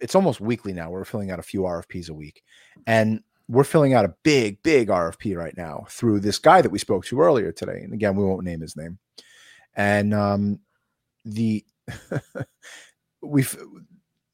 [0.00, 0.90] it's almost weekly now.
[0.90, 2.42] We're filling out a few RFPs a week,
[2.86, 6.78] and we're filling out a big, big RFP right now through this guy that we
[6.78, 7.80] spoke to earlier today.
[7.82, 8.98] And again, we won't name his name.
[9.74, 10.60] And um,
[11.24, 11.64] the
[13.22, 13.56] we've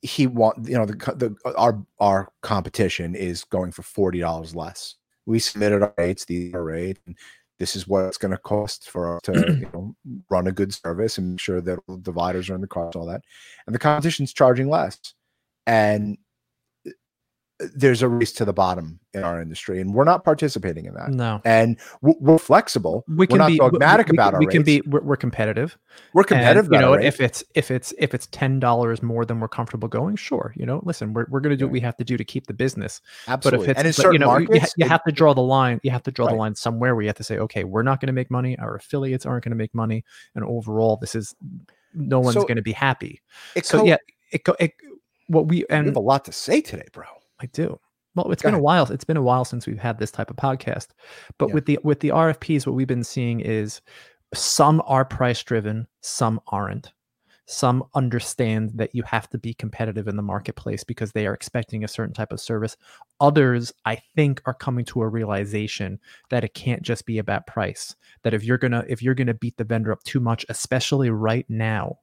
[0.02, 4.96] he want you know the, the our our competition is going for forty dollars less.
[5.26, 7.16] We submitted our rates, these are rates, and
[7.58, 9.94] this is what it's going to cost for us to you know
[10.30, 12.96] run a good service and make sure that all the dividers are in the cost,
[12.96, 13.22] all that.
[13.66, 14.98] And the competition's charging less,
[15.66, 16.18] and
[17.76, 21.10] there's a race to the bottom in our industry, and we're not participating in that.
[21.10, 21.40] no.
[21.44, 23.04] And we're, we're flexible.
[23.06, 24.80] We We can are not be dogmatic we, we, about can- our we can be
[24.86, 25.78] we're, we're competitive.
[26.14, 26.72] We're And, competitive.
[26.72, 30.16] you know, if it's if it's if it's ten dollars more than we're comfortable going,
[30.16, 30.52] sure.
[30.56, 31.66] You know, listen, we're, we're gonna do Yeah.
[31.66, 33.00] what we have to do to keep the business.
[33.28, 35.04] absolutely, But if it's and in but, certain you know, you- markets, you, it- have
[35.04, 35.78] to draw the line.
[35.84, 38.00] You have to draw the line somewhere where you have to say, okay, we're not
[38.00, 38.58] going to make money.
[38.58, 41.36] Our affiliates aren't going to make money, and overall, this is
[41.94, 43.22] no one's So, going to be happy.
[43.62, 43.96] So co- yeah,
[44.32, 44.72] it, go- it
[45.28, 47.04] what we we and have a lot to say today, bro.
[47.40, 47.78] I do.
[48.14, 48.84] Well, it's Go been a while.
[48.92, 50.88] It's been a while since we've had this type of podcast.
[51.38, 51.54] But Yeah.
[51.54, 53.80] with the with the RFPs, what we've been seeing is
[54.32, 56.92] some are price driven, some aren't.
[57.46, 61.84] Some understand that you have to be competitive in the marketplace because they are expecting
[61.84, 62.74] a certain type of service.
[63.20, 67.94] Others, I think, are coming to a realization that it can't just be about price.
[68.22, 71.44] That if you're gonna if you're gonna beat the vendor up too much, especially right
[71.50, 71.98] now,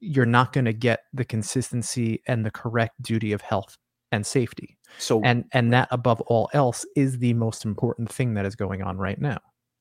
[0.00, 3.78] you're not gonna get the consistency and the correct duty of health
[4.12, 8.46] and safety So and and that above all else is the most important thing that
[8.46, 9.38] is going on right now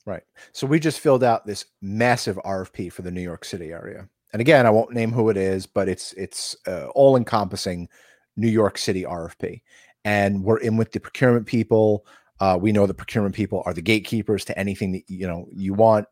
[0.08, 0.24] Right.
[0.54, 4.08] So we just filled out this massive RFP for the New York City area.
[4.32, 7.90] And again, I won't name who it is, but it's it's uh, all encompassing
[8.38, 9.62] New York City RFP.
[10.06, 12.06] And we're in with the procurement people.
[12.40, 15.74] Uh, we know the procurement people are the gatekeepers to anything that you know you
[15.74, 16.06] want.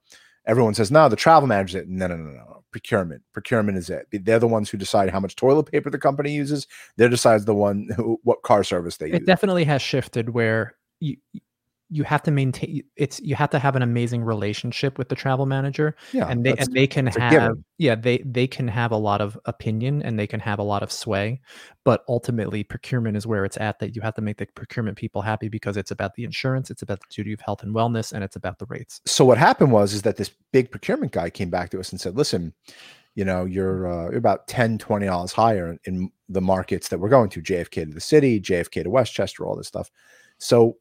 [0.47, 1.79] Everyone says, no, the travel manager.
[1.79, 2.63] it." No, no, no, no.
[2.71, 3.21] Procurement.
[3.31, 4.07] Procurement is it.
[4.11, 6.67] They're the ones who decide how much toilet paper the company uses.
[6.97, 9.25] They decides the one who, what car service they it use.
[9.25, 11.17] definitely has shifted where you
[11.89, 15.45] you have to maintain it's you have to have an amazing relationship with the travel
[15.45, 17.63] manager yeah, and they and they can have given.
[17.77, 20.81] yeah they they can have a lot of opinion and they can have a lot
[20.81, 21.39] of sway
[21.83, 25.21] but ultimately procurement is where it's at that you have to make the procurement people
[25.21, 28.23] happy because it's about the insurance it's about the duty of health and wellness and
[28.23, 31.49] it's about the rates so what happened was is that this big procurement guy came
[31.49, 32.53] back to us and said listen
[33.13, 37.09] you know you're, uh, you're about 10 20 dollars higher in the markets that we're
[37.09, 39.91] going to jfk to the city jfk to westchester all this stuff
[40.39, 40.77] so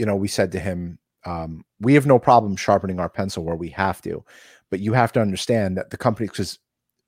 [0.00, 3.54] you know we said to him um, we have no problem sharpening our pencil where
[3.54, 4.24] we have to
[4.70, 6.58] but you have to understand that the company because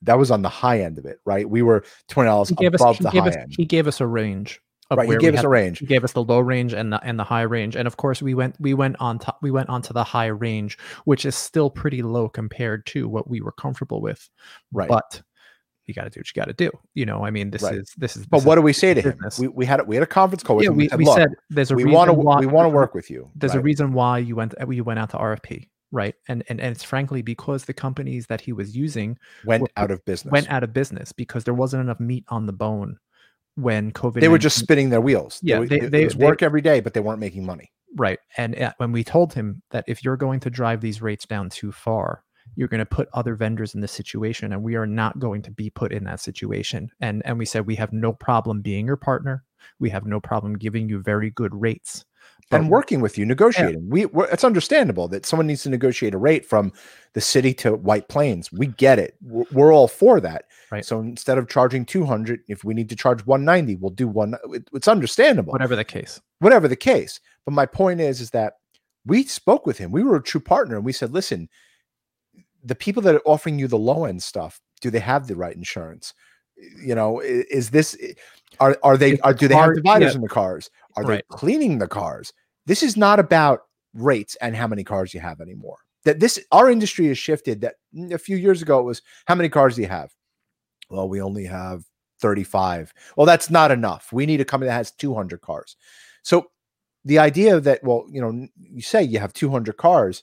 [0.02, 1.48] that was on the high end of it right?
[1.48, 3.54] We were 20 dollars he gave us the high us, end.
[3.56, 5.78] he gave us a range of right he gave us had a range.
[5.78, 8.20] he gave us the low range and the and the high range and of course
[8.20, 10.76] we went we went on top we went onto the high range
[11.06, 14.28] which is still pretty low compared to what we were comfortable with.
[14.70, 14.88] Right.
[14.88, 15.22] But
[15.86, 17.74] you got to do what you got to do you know i mean this Right.
[17.76, 19.80] is this is but this what is do we say to him we, we had
[19.80, 21.70] a, we had a conference call with yeah him we, said, we "Look, said there's
[21.70, 24.36] a we want to we want to work with you there's a reason why you
[24.36, 26.14] went you went out to rfp right?
[26.26, 29.90] And and and it's frankly because the companies that he was using Went Well, out
[29.90, 30.32] of business.
[30.32, 32.96] went out of business because there wasn't enough meat on the bone
[33.56, 34.20] when COVID.
[34.22, 35.38] they were just spinning their wheels.
[35.42, 37.70] Yeah, They- they- it they- was they- work every day, but they weren't making money.
[37.96, 38.18] right.
[38.38, 41.50] And uh, when we told him that if you're going to drive these rates down
[41.50, 45.18] too far, you're going to put other vendors in this situation, and we are not
[45.18, 46.90] going to be put in that situation.
[47.00, 49.44] And and we said we have no problem being your partner.
[49.78, 52.04] We have no problem giving you very good rates.
[52.50, 53.88] and working with you, negotiating.
[53.88, 56.72] We we're, it's understandable that someone needs to negotiate a rate from
[57.14, 58.52] the city to White Plains.
[58.52, 59.14] We get it.
[59.22, 60.44] We're, we're all for that.
[60.70, 60.84] Right.
[60.84, 64.34] So instead of charging 200, if we need to charge 190, we'll do one.
[64.50, 66.20] it- it's understandable, whatever the case.
[66.40, 67.20] whatever the case.
[67.46, 68.54] But my point is, is that
[69.06, 69.90] we spoke with him.
[69.90, 71.48] We were a true partner, and we said, listen,
[72.62, 75.54] the people that are offering you the low end stuff, do they have the right
[75.54, 76.14] insurance?
[76.82, 77.96] You know, is this
[78.60, 80.16] are are they are do they have dividers yeah.
[80.16, 80.70] in the cars?
[80.96, 81.24] Are Right.
[81.28, 82.32] they cleaning the cars?
[82.66, 83.62] This is not about
[83.94, 85.78] rates and how many cars you have anymore.
[86.04, 87.62] That this our industry has shifted.
[87.62, 90.12] That mm, a few years ago it was how many cars do you have?
[90.90, 91.84] Well, we only have
[92.20, 92.92] 35.
[93.16, 94.12] Well, that's not enough.
[94.12, 95.76] We need a company that has 200 cars.
[96.22, 96.50] So
[97.04, 100.22] the idea that well, you know, you say you have 200 cars,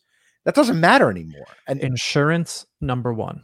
[0.50, 1.46] that doesn't matter anymore.
[1.68, 3.44] And Insurance number one,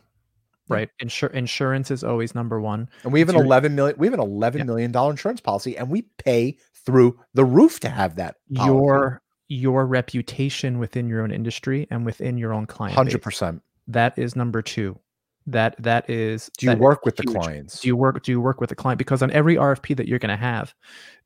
[0.67, 0.89] right?
[1.03, 2.89] Insur- insurance is always number one.
[3.03, 4.65] and we have an it's your- 11 million we have an 11 Yeah.
[4.65, 8.73] million dollar insurance policy and we pay through the roof to have that policy.
[8.73, 12.97] Your your reputation within your own industry and within your own client.
[12.97, 13.61] 100%.
[13.87, 14.97] That is number two.
[15.45, 16.49] That that is.
[16.57, 17.81] Do you that work with the clients?
[17.81, 18.23] Do you work?
[18.23, 18.97] Do you work with the client?
[18.97, 20.73] Because on every RFP that you're going to have,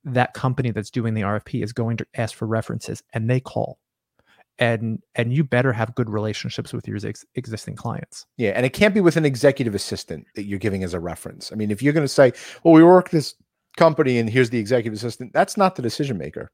[0.03, 3.79] that company that's doing the RFP is going to ask for references, and they call,
[4.59, 8.25] and and you better have good relationships with your ex- existing clients.
[8.37, 11.51] Yeah, and it can't be with an executive assistant that you're giving as a reference.
[11.51, 13.35] I mean, if you're going to say, "Well, we work this
[13.77, 16.51] company, and here's the executive assistant," that's not the decision maker.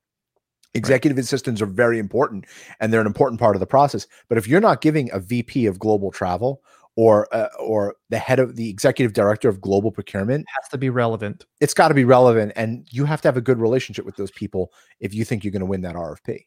[0.74, 2.46] Executive assistants are very important,
[2.80, 4.08] and they're an important part of the process.
[4.28, 6.62] But if you're not giving a VP of global travel
[6.98, 10.78] or uh, or the head of the executive director of global procurement, It has to
[10.78, 11.46] be relevant.
[11.62, 14.32] it's got to be relevant, and you have to have a good relationship with those
[14.32, 16.46] people if you think you're going to win that RFP.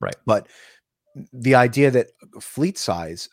[0.00, 0.16] Right.
[0.26, 0.48] But
[1.32, 2.08] the idea that
[2.40, 3.28] fleet size,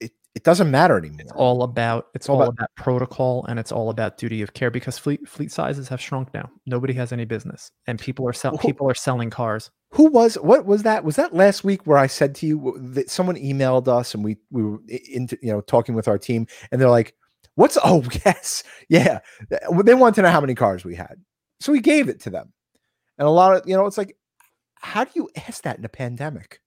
[0.00, 1.20] it, it doesn't matter anymore.
[1.20, 4.54] It's all about it's all all about- about, protocol and it's all about duty of
[4.54, 6.50] care because fleet fleet sizes have shrunk now.
[6.66, 9.70] Nobody has any business, and people are selling people are selling cars.
[9.92, 11.04] Who was what was that?
[11.04, 14.36] Was that last week where I said to you that someone emailed us and we
[14.50, 14.78] we were
[15.10, 17.14] into you know talking with our team and they're like,
[17.54, 21.16] "What's oh yes yeah." They want to know how many cars we had,
[21.60, 22.52] so we gave it to them,
[23.18, 24.16] and a lot of you know it's like,
[24.80, 26.60] how do you ask that in a pandemic?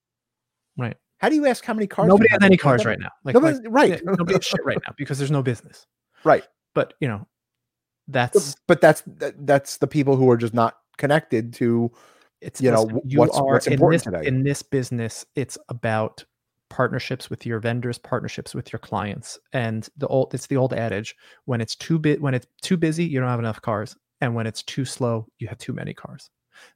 [0.77, 0.97] Right.
[1.19, 2.07] How do you ask how many cars?
[2.07, 2.99] Nobody has any cars pandemic?
[2.99, 3.11] right now.
[3.25, 5.85] Like, Nobody, like, right, yeah, nobody has shit right now because there's no business.
[6.23, 6.45] right.
[6.75, 7.27] But you know,
[8.07, 11.91] that's but that's that, that's the people who are just not connected to
[12.41, 14.27] it's you know, listen, wh- what's- what's in important this, today.
[14.27, 16.23] in this business it's about
[16.69, 21.15] partnerships with your vendors partnerships with your clients and the old it's the old adage
[21.45, 24.45] when it's too bit when it's too busy you don't have enough cars and when
[24.47, 26.29] it's too slow you have too many cars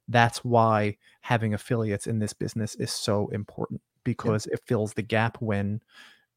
[0.08, 5.36] that's why having affiliates in this business is so important because it fills the gap
[5.40, 5.80] when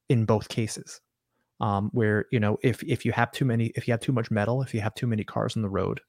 [0.10, 1.02] in both cases
[1.60, 4.32] um, where you know if if you have too many if you have too much
[4.32, 6.02] metal if you have too many cars on the road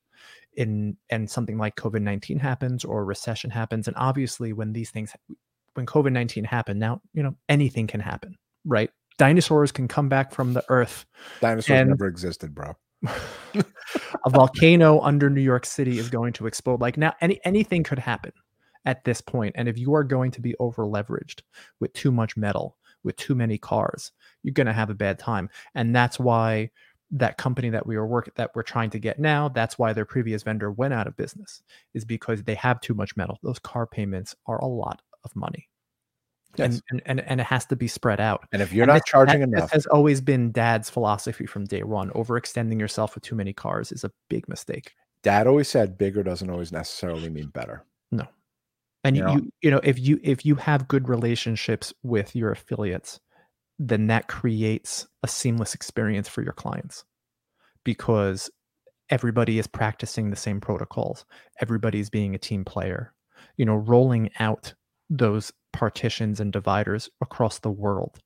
[0.55, 5.15] in and something like covid-19 happens or recession happens and obviously when these things
[5.75, 10.55] when covid-19 happened now you know anything can happen right dinosaurs can come back from
[10.55, 11.05] the earth
[11.41, 12.75] dinosaurs And- never existed, bro.
[13.55, 16.81] a volcano under new york city is going to explode.
[16.81, 18.33] Like now any anything could happen
[18.85, 19.55] at this point.
[19.57, 21.43] and if you are going to be over leveraged
[21.81, 25.49] with too much metal with too many cars you're going to have a bad time.
[25.75, 26.71] And that's why
[27.11, 30.05] that company that we were working that we're trying to get now that's why their
[30.05, 31.63] previous vendor went out of business
[31.95, 33.39] is because they have too much metal.
[33.43, 35.69] Those car payments are a lot of money
[36.57, 36.75] Yes.
[36.75, 38.95] and, and and and it has to be spread out And if you're and not
[38.95, 43.15] this- charging that- this enough, has always been dad's philosophy from day one overextending yourself
[43.15, 47.29] with too many cars is a big mistake dad always said bigger doesn't always necessarily
[47.29, 47.85] mean better.
[48.13, 48.27] No.
[49.05, 49.35] And you, know?
[49.35, 53.21] you you know if you if you have good relationships with your affiliates
[53.79, 57.05] then that creates a seamless experience for your clients
[57.85, 58.51] because
[59.11, 61.25] everybody is practicing the same protocols
[61.61, 63.13] everybody's being a team player
[63.57, 64.75] you know rolling out
[65.11, 68.19] those partitions and dividers across the world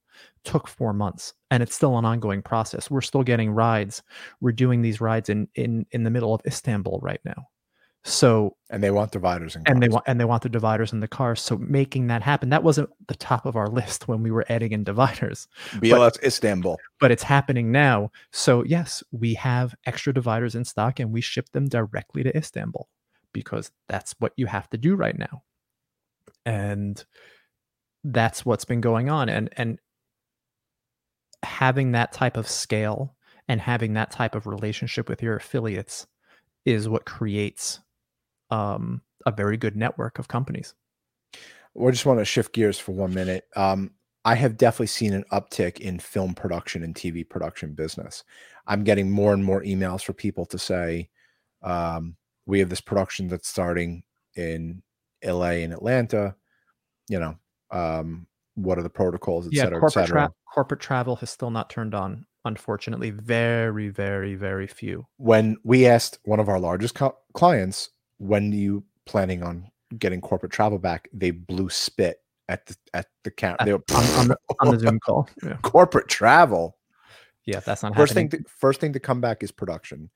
[0.44, 4.02] took 4 months and it's still an ongoing process we're still getting rides
[4.40, 7.48] we're doing these rides in in in the middle of Istanbul right now
[8.04, 11.00] so And they want dividers and and they want and they want the dividers in
[11.00, 11.40] the cars.
[11.40, 14.72] So making that happen, that wasn't the top of our list when we were adding
[14.72, 16.78] in dividers, BLS Istanbul.
[16.98, 18.10] but it's happening now.
[18.32, 22.88] So yes, we have extra dividers in stock and we ship them directly to Istanbul
[23.32, 25.44] because that's what you have to do right now.
[26.44, 27.04] And
[28.04, 29.78] that's what's been going on and and
[31.42, 33.14] having that type of scale
[33.48, 36.06] and having that type of relationship with your affiliates
[36.64, 37.80] is what creates
[38.50, 40.74] um, a very good network of companies.
[41.74, 43.44] We just want to shift gears for one minute.
[43.56, 43.90] Um,
[44.24, 48.22] I have definitely seen an uptick in film production and TV production business.
[48.66, 51.08] I'm getting more and more emails for people to say,
[51.62, 54.04] um, we have this production that's starting
[54.36, 54.82] in
[55.24, 56.36] LA and Atlanta.
[57.08, 57.36] You know,
[57.72, 60.20] um, what are the protocols, et yeah, cetera, et corporate, cetera.
[60.26, 62.26] tra- corporate travel has still not turned on.
[62.44, 65.06] Unfortunately, very, very, very few.
[65.16, 70.20] when we asked one of our largest co- clients, when are you planning on getting
[70.20, 71.08] corporate travel back?
[71.12, 73.60] They blew spit at the at the count.
[73.64, 75.28] They were, on, on, the, on the Zoom call.
[75.44, 76.76] Yeah, corporate travel.
[77.46, 78.30] yeah that's not First happening.
[78.30, 80.10] thing, to, first thing to come back is production.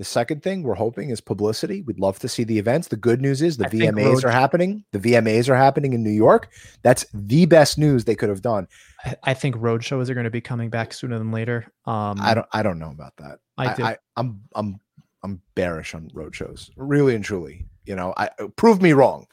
[0.00, 1.82] The second thing we're hoping is publicity.
[1.82, 2.88] We'd love to see the events.
[2.88, 4.82] The good news is the I VMAs are happening.
[4.92, 6.48] The VMAs are happening in New York.
[6.82, 8.66] That's the best news they could have done.
[9.04, 11.70] I, I think road shows are going to be coming back sooner than later.
[11.84, 12.46] Um, I don't.
[12.50, 13.40] I don't know about that.
[13.58, 13.84] I do.
[13.84, 14.80] I, am I'm
[15.22, 17.66] I'm bearish on road shows, really and truly.
[17.84, 19.26] You know, I uh, prove me wrong,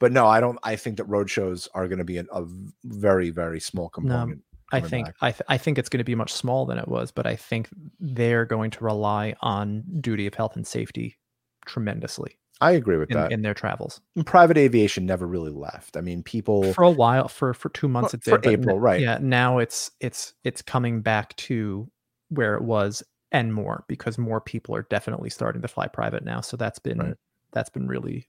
[0.00, 0.58] but no, I don't.
[0.64, 2.44] I think that road shows are going to be an, a
[2.82, 4.42] very very small component.
[4.70, 5.16] I think back.
[5.20, 7.36] I, th- I think it's going to be much smaller than it was, but I
[7.36, 11.18] think they're going to rely on duty of health and safety
[11.66, 13.32] tremendously I agree with in, that.
[13.32, 14.00] in their travels.
[14.16, 15.96] And private aviation never really left.
[15.96, 16.72] I mean, people.
[16.72, 18.30] For a while, for for two months, it did.
[18.30, 19.00] for but n- April, right.
[19.00, 21.88] Yeah, now it's it's it's coming back to
[22.30, 26.40] where it was and more because more people are definitely starting to fly private now.
[26.40, 27.14] So that's been Right.
[27.52, 28.28] that's been really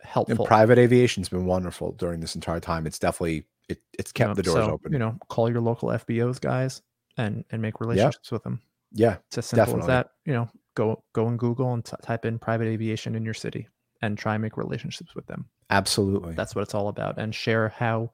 [0.00, 0.44] and helpful.
[0.44, 2.86] private aviation's been wonderful during this entire time.
[2.86, 4.92] It's definitely it, it's you kept know, the doors so, open.
[4.92, 6.82] You know, call your local FBOs guys
[7.16, 8.60] and and make relationships with them.
[8.92, 9.82] yeah, It's as simple Definitely.
[9.82, 10.10] as that.
[10.26, 13.68] You know, go go and Google and t- type in private aviation in your city
[14.02, 15.46] and try and make relationships with them.
[15.70, 16.34] absolutely.
[16.34, 17.18] That's what it's all about.
[17.18, 18.10] And share how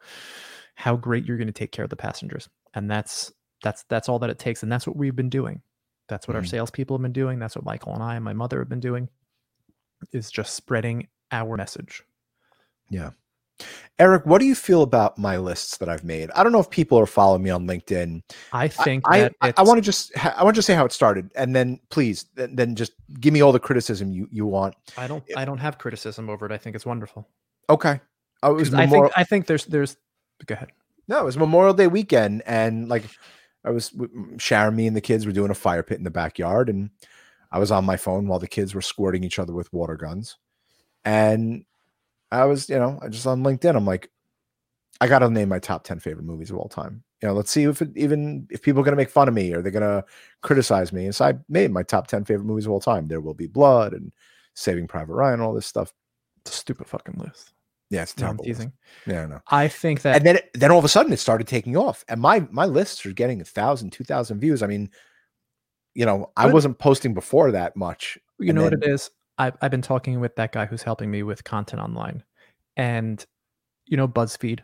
[0.74, 2.48] how great you're going to take care of the passengers.
[2.74, 3.32] And that's
[3.62, 4.62] that's that's all that it takes.
[4.62, 5.62] And that's what we've been doing.
[6.08, 6.48] That's what our Mhm.
[6.50, 7.38] salespeople have been doing.
[7.38, 9.08] That's what Michael and I and my mother have been doing.
[10.12, 12.04] Is just spreading our message.
[14.01, 16.31] Eric, what do you feel about my lists that I've made?
[16.31, 18.23] I don't know if people are following me on LinkedIn.
[18.53, 20.85] I I- think I, that I, I want to just I want to say how
[20.85, 24.47] it started, and then please, then, then just give me all the criticism you you
[24.47, 24.75] want.
[24.97, 26.53] I don't I don't have criticism over it.
[26.53, 27.29] I think it's wonderful.
[27.68, 28.01] Okay.
[28.42, 29.97] Oh, it was 'Cause I think I think there's there's
[30.47, 30.71] go ahead.
[31.09, 33.03] no, it was Memorial Day weekend, and like
[33.64, 33.92] I was
[34.38, 36.90] Sharon, me and the kids were doing a fire pit in the backyard, and
[37.51, 40.37] I was on my phone while the kids were squirting each other with water guns,
[41.05, 41.64] and
[42.30, 44.10] I was, you know, I just on LinkedIn, I'm like,
[45.00, 47.02] I got to name my top ten favorite movies of all time.
[47.22, 49.52] You know, let's see if it, even if people are gonna make fun of me
[49.52, 50.04] or they're gonna
[50.42, 51.06] criticize me.
[51.06, 53.06] And so I made my top ten favorite movies of all time.
[53.06, 54.12] There will be blood and
[54.54, 55.92] Saving Private Ryan, all this stuff.
[56.42, 57.52] It's a stupid fucking list.
[57.90, 58.44] Yeah, it's No, terrible.
[58.44, 58.72] teasing.
[59.06, 59.40] Yeah, I know.
[59.50, 62.04] I think that and then it- then all of a sudden it started taking off
[62.08, 64.90] and my my lists are getting a thousand two thousand views i mean
[65.94, 69.70] you know i wasn't posting before that much you know what it is I've, I've
[69.70, 72.22] been talking with that guy who's helping me with content online
[72.77, 73.24] and
[73.87, 74.61] you know buzzfeed?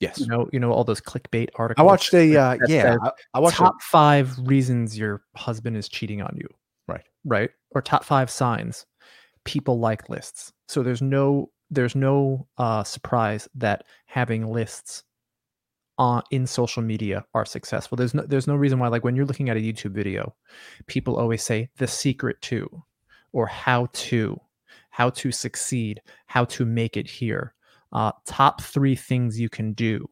[0.00, 0.20] Yes.
[0.20, 3.40] You know you know all those clickbait articles i watched a uh, yeah I, I
[3.40, 6.48] watched a, top five reasons your husband is cheating on you.
[6.86, 7.04] Right.
[7.24, 7.50] right?
[7.72, 8.86] Or top five signs
[9.44, 10.52] people like lists.
[10.68, 15.04] So there's no there's no uh, surprise that having lists
[15.98, 17.96] on in social media are successful.
[17.96, 20.34] There's no there's no reason why like when you're looking at a youtube video
[20.86, 22.84] people always say the secret to
[23.32, 24.40] or how to
[24.90, 27.54] how to succeed how to make it here.
[27.92, 30.06] Uh, top three things you can do.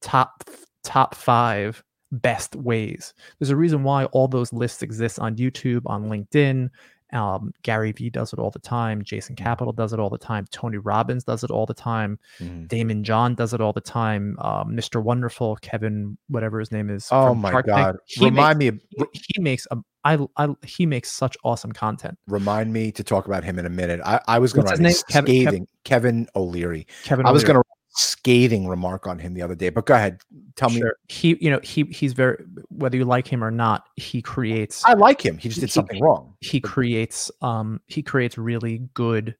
[0.00, 0.44] Top
[0.82, 3.14] top five best ways.
[3.38, 6.68] There's a reason why all those lists exist on youtube on linkedin
[7.12, 9.02] um, gary vee does it all the time.
[9.02, 10.46] Jason capital does it all the time.
[10.50, 12.18] Tony robbins does it all the time.
[12.40, 12.68] Mhm.
[12.68, 14.36] Daymond John does it all the time.
[14.40, 17.96] Um, mr wonderful kevin whatever his name is oh my Shark god.
[18.20, 22.18] Remind makes, me he, he makes a I, I he makes such awesome content.
[22.26, 24.00] Remind me to talk about him in a minute.
[24.04, 24.94] I, I was going to his name?
[25.08, 26.86] Kevin- scathing kevin o'leary.
[27.04, 27.54] Kevin i was O'Leary.
[27.54, 30.18] going to scathing remark on him the other day but go ahead
[30.56, 34.22] tell me he you know he he's very whether you like him or not he
[34.22, 36.34] creates i like him he just did He- something wrong.
[36.40, 39.36] he creates um he creates really good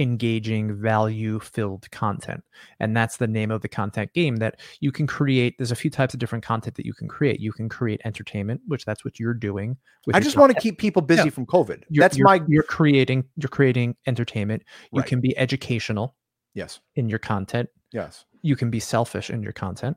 [0.00, 2.42] engaging value filled content
[2.80, 5.88] and that's the name of the content game that you can create there's a few
[5.88, 7.38] types of different content that you can create.
[7.38, 9.76] You can create entertainment which that's what you're doing
[10.12, 11.30] i just want to keep people busy Yeah.
[11.30, 11.84] from covid.
[11.88, 14.64] You're- that's you're, my you're creating you're creating entertainment.
[14.92, 15.08] You Right.
[15.08, 16.16] can be educational
[16.54, 16.80] yes.
[16.96, 19.96] in your content yes you can be selfish in your content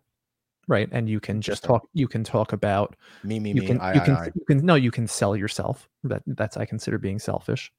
[0.70, 3.82] right and you can just talk you can talk about me me you me can
[3.82, 4.32] I, you I, can I.
[4.34, 7.70] you can no you can sell yourself that that's i consider being selfish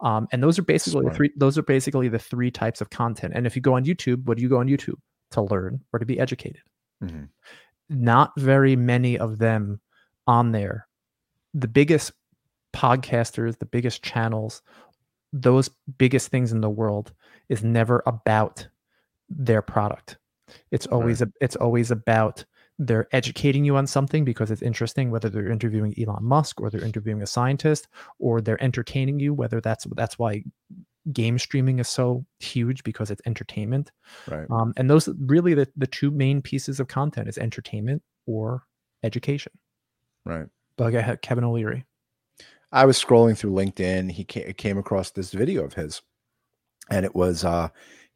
[0.00, 3.32] um and those are basically the three those are basically the three types of content
[3.34, 4.98] and if you go on youtube what do you go on youtube
[5.30, 6.62] to learn or to be educated.
[7.02, 7.28] Mhm.
[7.88, 9.80] Not very many of them
[10.26, 10.88] on there.
[11.54, 12.12] The biggest
[12.72, 14.62] podcasters, the biggest channels,
[15.32, 17.12] those biggest things in the world
[17.48, 18.68] is never about
[19.30, 20.18] their product.
[20.70, 22.44] It's always a, it's always about
[22.78, 26.82] they're educating you on something because it's interesting whether they're interviewing Elon Musk or they're
[26.84, 30.42] interviewing a scientist or they're entertaining you whether that's that's why
[31.12, 33.90] game streaming is so huge because it's entertainment
[34.26, 34.46] Right.
[34.50, 38.64] um, and those really the, the two main pieces of content is entertainment or
[39.02, 39.52] education
[40.24, 40.46] Right.
[40.76, 41.84] but go ahead kevin o'leary
[42.72, 44.12] I was scrolling through LinkedIn.
[44.12, 46.02] He came across this video of his,
[46.88, 47.68] and it was uh,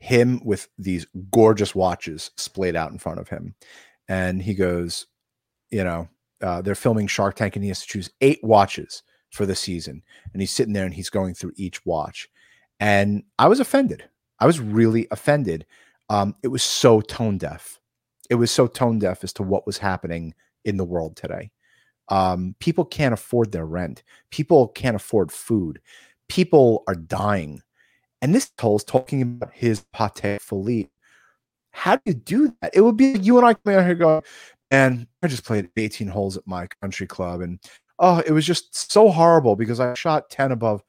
[0.05, 3.55] him with these gorgeous watches splayed out in front of him.
[4.09, 5.07] And he goes,
[5.71, 6.09] you know,
[6.43, 10.03] uh, they're filming Shark Tank, and he has to choose eight watches for the season.
[10.33, 12.29] And he's sitting there and he's going through each watch.
[12.81, 14.05] And I was offended.
[14.39, 15.65] I was really offended.
[16.11, 17.81] Um, it was so tone deaf.
[18.29, 20.35] It was so tone deaf as to what was happening
[20.65, 21.51] in the world today
[22.09, 25.81] um, people can't afford their rent people can't afford food
[26.29, 27.63] people are dying
[28.25, 30.89] and this is talking about his Patek Philippe.
[31.73, 32.71] How do you do that?
[32.75, 34.23] It would be like you and I coming out here going,
[34.71, 37.61] and I just played 18 holes at my country club, and
[37.99, 40.83] oh, it was just so horrible because I shot 10 above.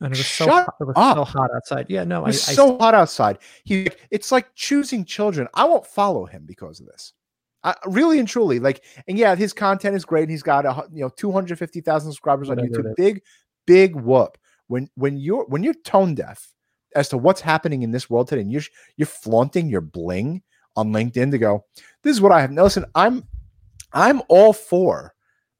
[0.00, 2.48] and it was so hot, it was so hot outside yeah no It I, was
[2.48, 3.38] I so hot outside.
[3.64, 5.46] He, it's like choosing children.
[5.52, 7.12] I won't follow him because of this.
[7.64, 10.30] I, really and truly, like, and yeah, his content is great.
[10.30, 12.96] He's got a you know 250,000 subscribers on YouTube.
[12.96, 13.20] Big,
[13.66, 14.38] big whoop.
[14.68, 16.54] When when you're when you're tone deaf
[16.94, 18.62] as to what's happening in this world today, and you're
[18.96, 20.42] you're flaunting your bling
[20.76, 21.64] on LinkedIn to go,
[22.02, 22.50] this is what I have.
[22.50, 23.24] Now, listen, I'm
[23.92, 25.14] I'm all for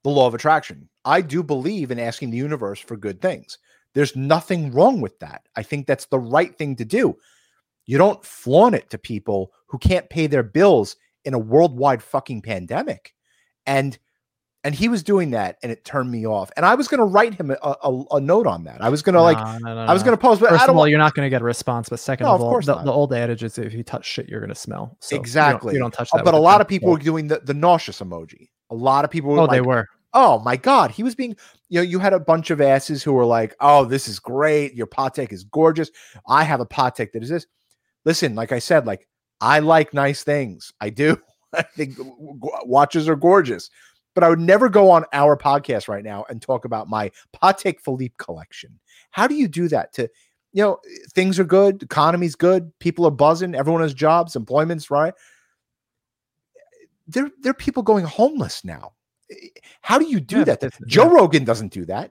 [0.04, 0.88] the law of attraction.
[1.04, 3.58] I do believe in asking the universe for good things.
[3.94, 5.42] There's nothing wrong with that.
[5.56, 7.16] I think that's the right thing to do.
[7.86, 12.42] You don't flaunt it to people who can't pay their bills in a worldwide fucking
[12.42, 13.14] pandemic.
[13.66, 13.98] And
[14.64, 16.50] and he was doing that and it turned me off.
[16.56, 18.80] And I was going to write him a, a, a note on that.
[18.82, 20.64] I was going to like No, no, no, I was going to post but First
[20.64, 21.88] of all, want you're not going to get a response.
[21.88, 24.28] But second No, of of all, the, the old adage is if you touch shit,
[24.28, 24.96] you're going to smell.
[25.00, 25.74] So you don't- Exactly.
[25.74, 26.24] You don't, touch Oh, that.
[26.24, 28.48] but a lot of people were doing the, the nauseous emoji.
[28.70, 29.86] A lot of people were Oh, like, they were.
[30.14, 31.36] oh my god he was being
[31.68, 34.74] you know you had a bunch of asses who were like oh this is great
[34.74, 35.90] your Patek is gorgeous
[36.26, 37.46] i have a Patek that is this
[38.06, 39.06] listen like i said like
[39.42, 41.20] i like nice things i do
[41.54, 41.94] i think
[42.64, 43.68] watches are gorgeous
[44.18, 47.08] but i would never go on our podcast right now and talk about my
[47.40, 48.76] Patek Philippe collection
[49.12, 50.08] how do you do that to
[50.52, 50.80] you know
[51.14, 55.14] things are good economy's good people are buzzing everyone has jobs employment's right
[57.06, 58.92] there, there are people going homeless now
[59.82, 60.60] how do you do Yeah, that?
[60.60, 61.12] that's- Joe yeah.
[61.12, 62.10] Rogan doesn't do that.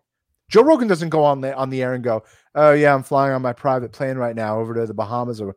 [0.49, 2.23] Joe Rogan doesn't go on the on the air and go,
[2.55, 5.55] "Oh yeah, I'm flying on my private plane right now over to the Bahamas." Or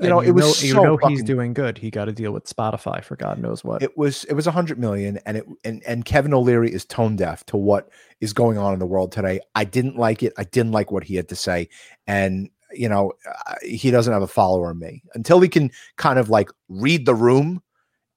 [0.00, 1.78] you know, it was know, so you know he's doing good.
[1.78, 3.82] He got to deal with Spotify for God knows what.
[3.82, 7.16] It was it was a hundred million, and it and and Kevin O'Leary is tone
[7.16, 7.90] deaf to what
[8.20, 9.40] is going on in the world today.
[9.54, 10.32] I didn't like it.
[10.38, 11.68] I didn't like what he had to say,
[12.06, 13.12] and you know,
[13.46, 17.06] uh, he doesn't have a follower in me until he can kind of like read
[17.06, 17.62] the room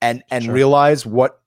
[0.01, 0.53] and and Sure.
[0.53, 1.41] realize what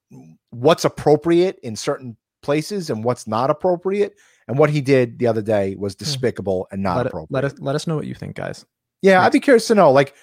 [0.51, 4.15] what's appropriate in certain places and what's not appropriate.
[4.49, 7.33] And what he did the other day was despicable and not let, it, appropriate.
[7.33, 8.65] let us let us know what you think, guys.
[9.03, 10.15] Yeah, I'd be curious to know, like,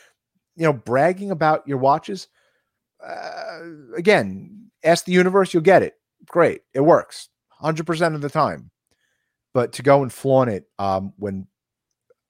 [0.56, 2.28] you know, bragging about your watches.
[3.04, 3.60] Uh,
[3.96, 5.96] again, ask the universe, you'll get it.
[6.26, 8.72] Great, it works, hundred percent of the time.
[9.54, 11.48] But to go and flaunt it, um, when,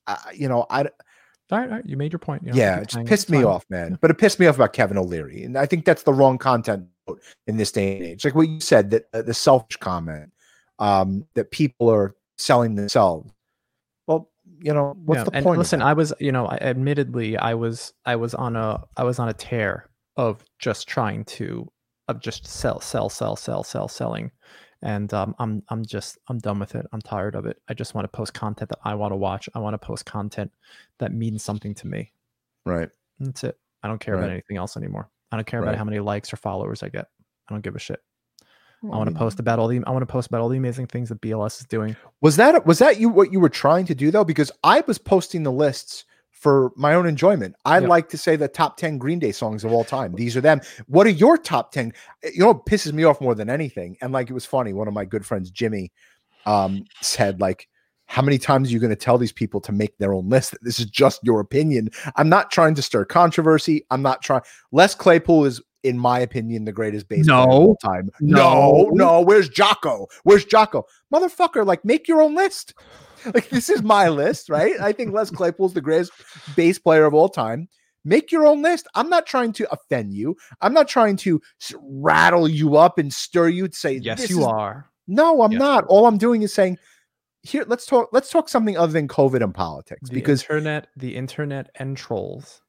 [0.08, 0.82] uh, you know, I
[1.50, 2.43] All right, all right, you made your point.
[2.43, 3.98] You know, yeah, it just pissed me off, man.
[4.02, 6.88] But it pissed me off about Kevin O'Leary, and I think that's the wrong content
[7.48, 8.26] in this day and age.
[8.26, 10.32] Like what you said, that uh, the selfish comment,
[10.80, 13.32] um, that people are selling themselves.
[14.60, 15.58] You know, what's the and point?
[15.60, 15.82] listen.
[15.82, 19.30] I was, you know, I, admittedly, I was, I was on a, I was on
[19.30, 21.72] a tear of just trying to,
[22.08, 24.32] of just sell, sell, sell, sell, sell, selling,
[24.82, 26.86] and um, I'm, I'm just, I'm done with it.
[26.91, 27.62] I'm tired of it.
[27.68, 29.47] I just want to post content that I want to watch.
[29.53, 30.51] I want to post content
[30.99, 32.12] that means something to me.
[32.66, 32.89] right.
[33.20, 33.58] That's it.
[33.84, 35.10] I don't care about anything else anymore.
[35.32, 35.70] I don't care Right.
[35.70, 37.08] about how many likes or followers I get.
[37.49, 37.99] I don't give a shit.
[38.82, 40.57] Well, I want to post about all the, I want to post about all the
[40.57, 41.95] amazing things that BLS is doing.
[42.21, 44.23] Was that was that you what you were trying to do though?
[44.23, 47.55] Because I was posting the lists for my own enjoyment.
[47.65, 47.89] I Yep.
[47.89, 50.13] like to say the top 10 Green Day songs of all time.
[50.13, 50.61] These are them.
[50.86, 51.91] What are your top 10?
[52.23, 53.97] You know what pisses me off more than anything?
[54.01, 55.91] And like it was funny, one of my good friends, Jimmy,
[56.45, 57.67] um, said, like,
[58.05, 60.55] how many times are you going to tell these people to make their own list?
[60.61, 61.89] This is just your opinion.
[62.15, 63.86] I'm not trying to stir controversy.
[63.91, 64.43] I'm not trying.
[64.71, 67.53] Les Claypool is, in my opinion, the greatest bass player of No.
[67.55, 68.09] all time.
[68.19, 68.89] No, No.
[68.93, 69.21] no.
[69.21, 70.07] Where's Jaco?
[70.23, 70.83] Where's Jaco?
[71.13, 72.73] Motherfucker, like make your own list.
[73.33, 74.79] Like this is my list, right?
[74.79, 76.11] I think Les Claypool's the greatest
[76.55, 77.67] bass player of all time.
[78.05, 78.88] Make your own list.
[78.95, 80.38] I'm not trying to offend you.
[80.61, 81.41] I'm not trying to
[81.81, 84.89] rattle you up and stir you to say, Yes, "This you is are.
[85.07, 85.85] No, I'm Yes, not.
[85.88, 86.77] All I'm doing is saying,
[87.41, 88.09] here, let's talk.
[88.13, 90.09] Let's talk something other than COVID and politics.
[90.09, 92.61] The because internet, the internet, and trolls.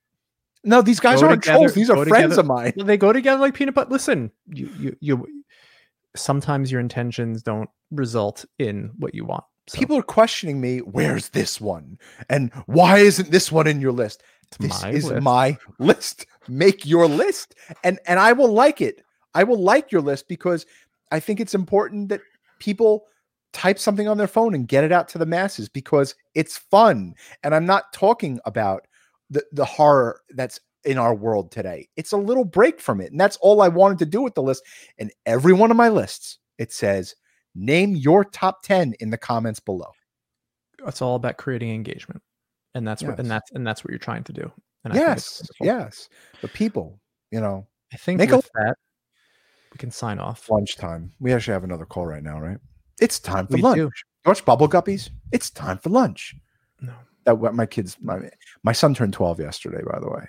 [0.68, 1.74] No, these guys aren't together- trolls.
[1.74, 2.40] These are friends together.
[2.40, 2.72] of mine.
[2.76, 3.90] Well, they go together like peanut butter.
[3.90, 5.26] Listen, you, you, you.
[6.14, 9.44] Sometimes your intentions don't result in what you want.
[9.68, 10.78] So People are questioning me.
[10.78, 11.98] Where's this one?
[12.30, 14.22] And why isn't this one in your list?
[14.58, 15.22] This my is list.
[15.22, 16.26] my list.
[16.48, 17.54] Make your list,
[17.84, 19.02] and and I will like it.
[19.34, 20.64] I will like your list because
[21.12, 22.22] I think it's important that
[22.58, 23.04] people
[23.52, 27.14] type something on their phone and get it out to the masses because it's fun.
[27.42, 28.86] And I'm not talking about
[29.30, 31.88] the the horror that's in our world today.
[31.96, 34.42] It's a little break from it, and that's all I wanted to do with the
[34.42, 34.62] list.
[34.98, 37.14] And every one of my lists, it says,
[37.54, 39.90] name your top ten in the comments below.
[40.86, 42.22] It's all about creating engagement,
[42.74, 44.50] and that's what and that's and that's what you're trying to do.
[44.84, 46.08] And I Yes, yes.
[46.40, 47.00] The people,
[47.32, 48.76] you know, I think Make a- that,
[49.72, 50.48] we can sign off.
[50.48, 51.12] lunchtime.
[51.18, 52.58] We actually have another call right now, right?
[53.00, 53.76] It's time for We lunch.
[53.76, 53.90] do.
[54.24, 55.10] Watch Bubble Guppies.
[55.32, 56.34] It's time for lunch.
[56.80, 56.94] No.
[57.28, 58.30] That what my kids, my
[58.62, 59.82] my son turned twelve yesterday.
[59.84, 60.26] By the way,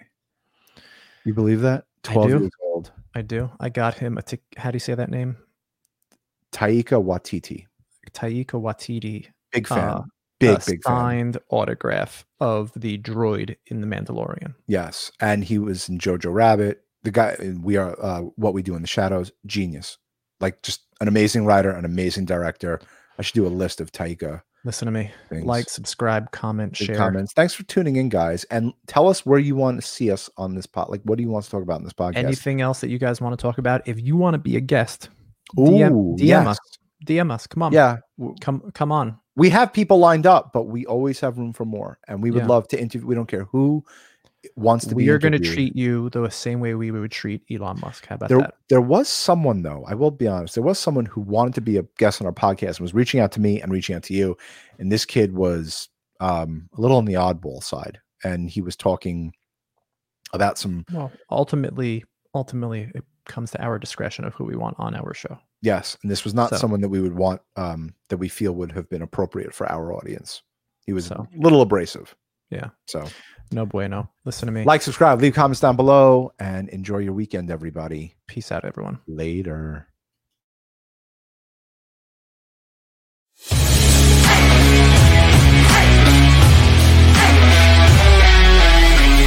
[1.23, 1.85] you believe that?
[2.03, 2.91] Twelve years old.
[3.15, 3.49] I do.
[3.57, 4.21] I got him a.
[4.21, 5.37] Tic- how do you say that name?
[6.51, 7.67] Taika Watiti,
[8.11, 9.27] Taika Waititi.
[9.53, 10.01] big fan, uh,
[10.41, 10.93] big a big fan.
[10.93, 14.53] signed autograph of the droid in the Mandalorian.
[14.67, 16.83] Yes, and he was in Jojo Rabbit.
[17.03, 19.31] The guy, we are uh, what we do in the shadows.
[19.45, 19.97] Genius,
[20.41, 22.81] like just an amazing writer, an amazing director.
[23.17, 25.09] I should do a list of Taika Listen to me.
[25.29, 25.45] things.
[25.45, 26.95] Like, subscribe, comment, share.
[26.95, 27.31] comments.
[27.33, 30.53] Thanks for tuning in, guys, and tell us where you want to see us on
[30.53, 30.89] this pod.
[30.89, 32.17] Like, what do you want to talk about in this podcast?
[32.17, 33.87] Anything else that you guys want to talk about?
[33.87, 35.09] If you want to be a guest,
[35.57, 36.47] DM, Ooh, DM yes.
[36.47, 36.59] us.
[37.05, 37.47] DM us.
[37.47, 37.71] Come on.
[37.71, 37.97] Yeah,
[38.41, 39.17] Come come on.
[39.37, 42.43] we have people lined up, but we always have room for more, and we would
[42.43, 42.47] Yeah.
[42.47, 43.07] love to interview.
[43.07, 43.85] We don't care who
[44.55, 45.09] wants to We be.
[45.09, 48.05] are going to treat you the same way we would treat Elon Musk.
[48.07, 48.53] How about There, that?
[48.69, 49.83] there was someone though.
[49.87, 50.55] I will be honest.
[50.55, 53.19] There was someone who wanted to be a guest on our podcast and was reaching
[53.19, 54.37] out to me and reaching out to you.
[54.77, 55.89] And this kid was
[56.21, 59.33] um, a little on the oddball side, and he was talking
[60.33, 64.95] about some Well, ultimately, ultimately, it comes to our discretion of who we want on
[64.95, 65.37] our show.
[65.61, 68.53] Yes, and this was not So- someone that we would want um, that we feel
[68.53, 70.41] would have been appropriate for our audience.
[70.85, 71.15] He was So.
[71.33, 72.15] a little abrasive.
[72.49, 72.69] Yeah.
[72.85, 73.05] So
[73.51, 74.09] No bueno.
[74.25, 74.63] Listen to me.
[74.63, 78.15] like, subscribe, leave comments down below, and enjoy your weekend, everybody.
[78.27, 78.99] Peace out, everyone.
[79.07, 79.88] Later.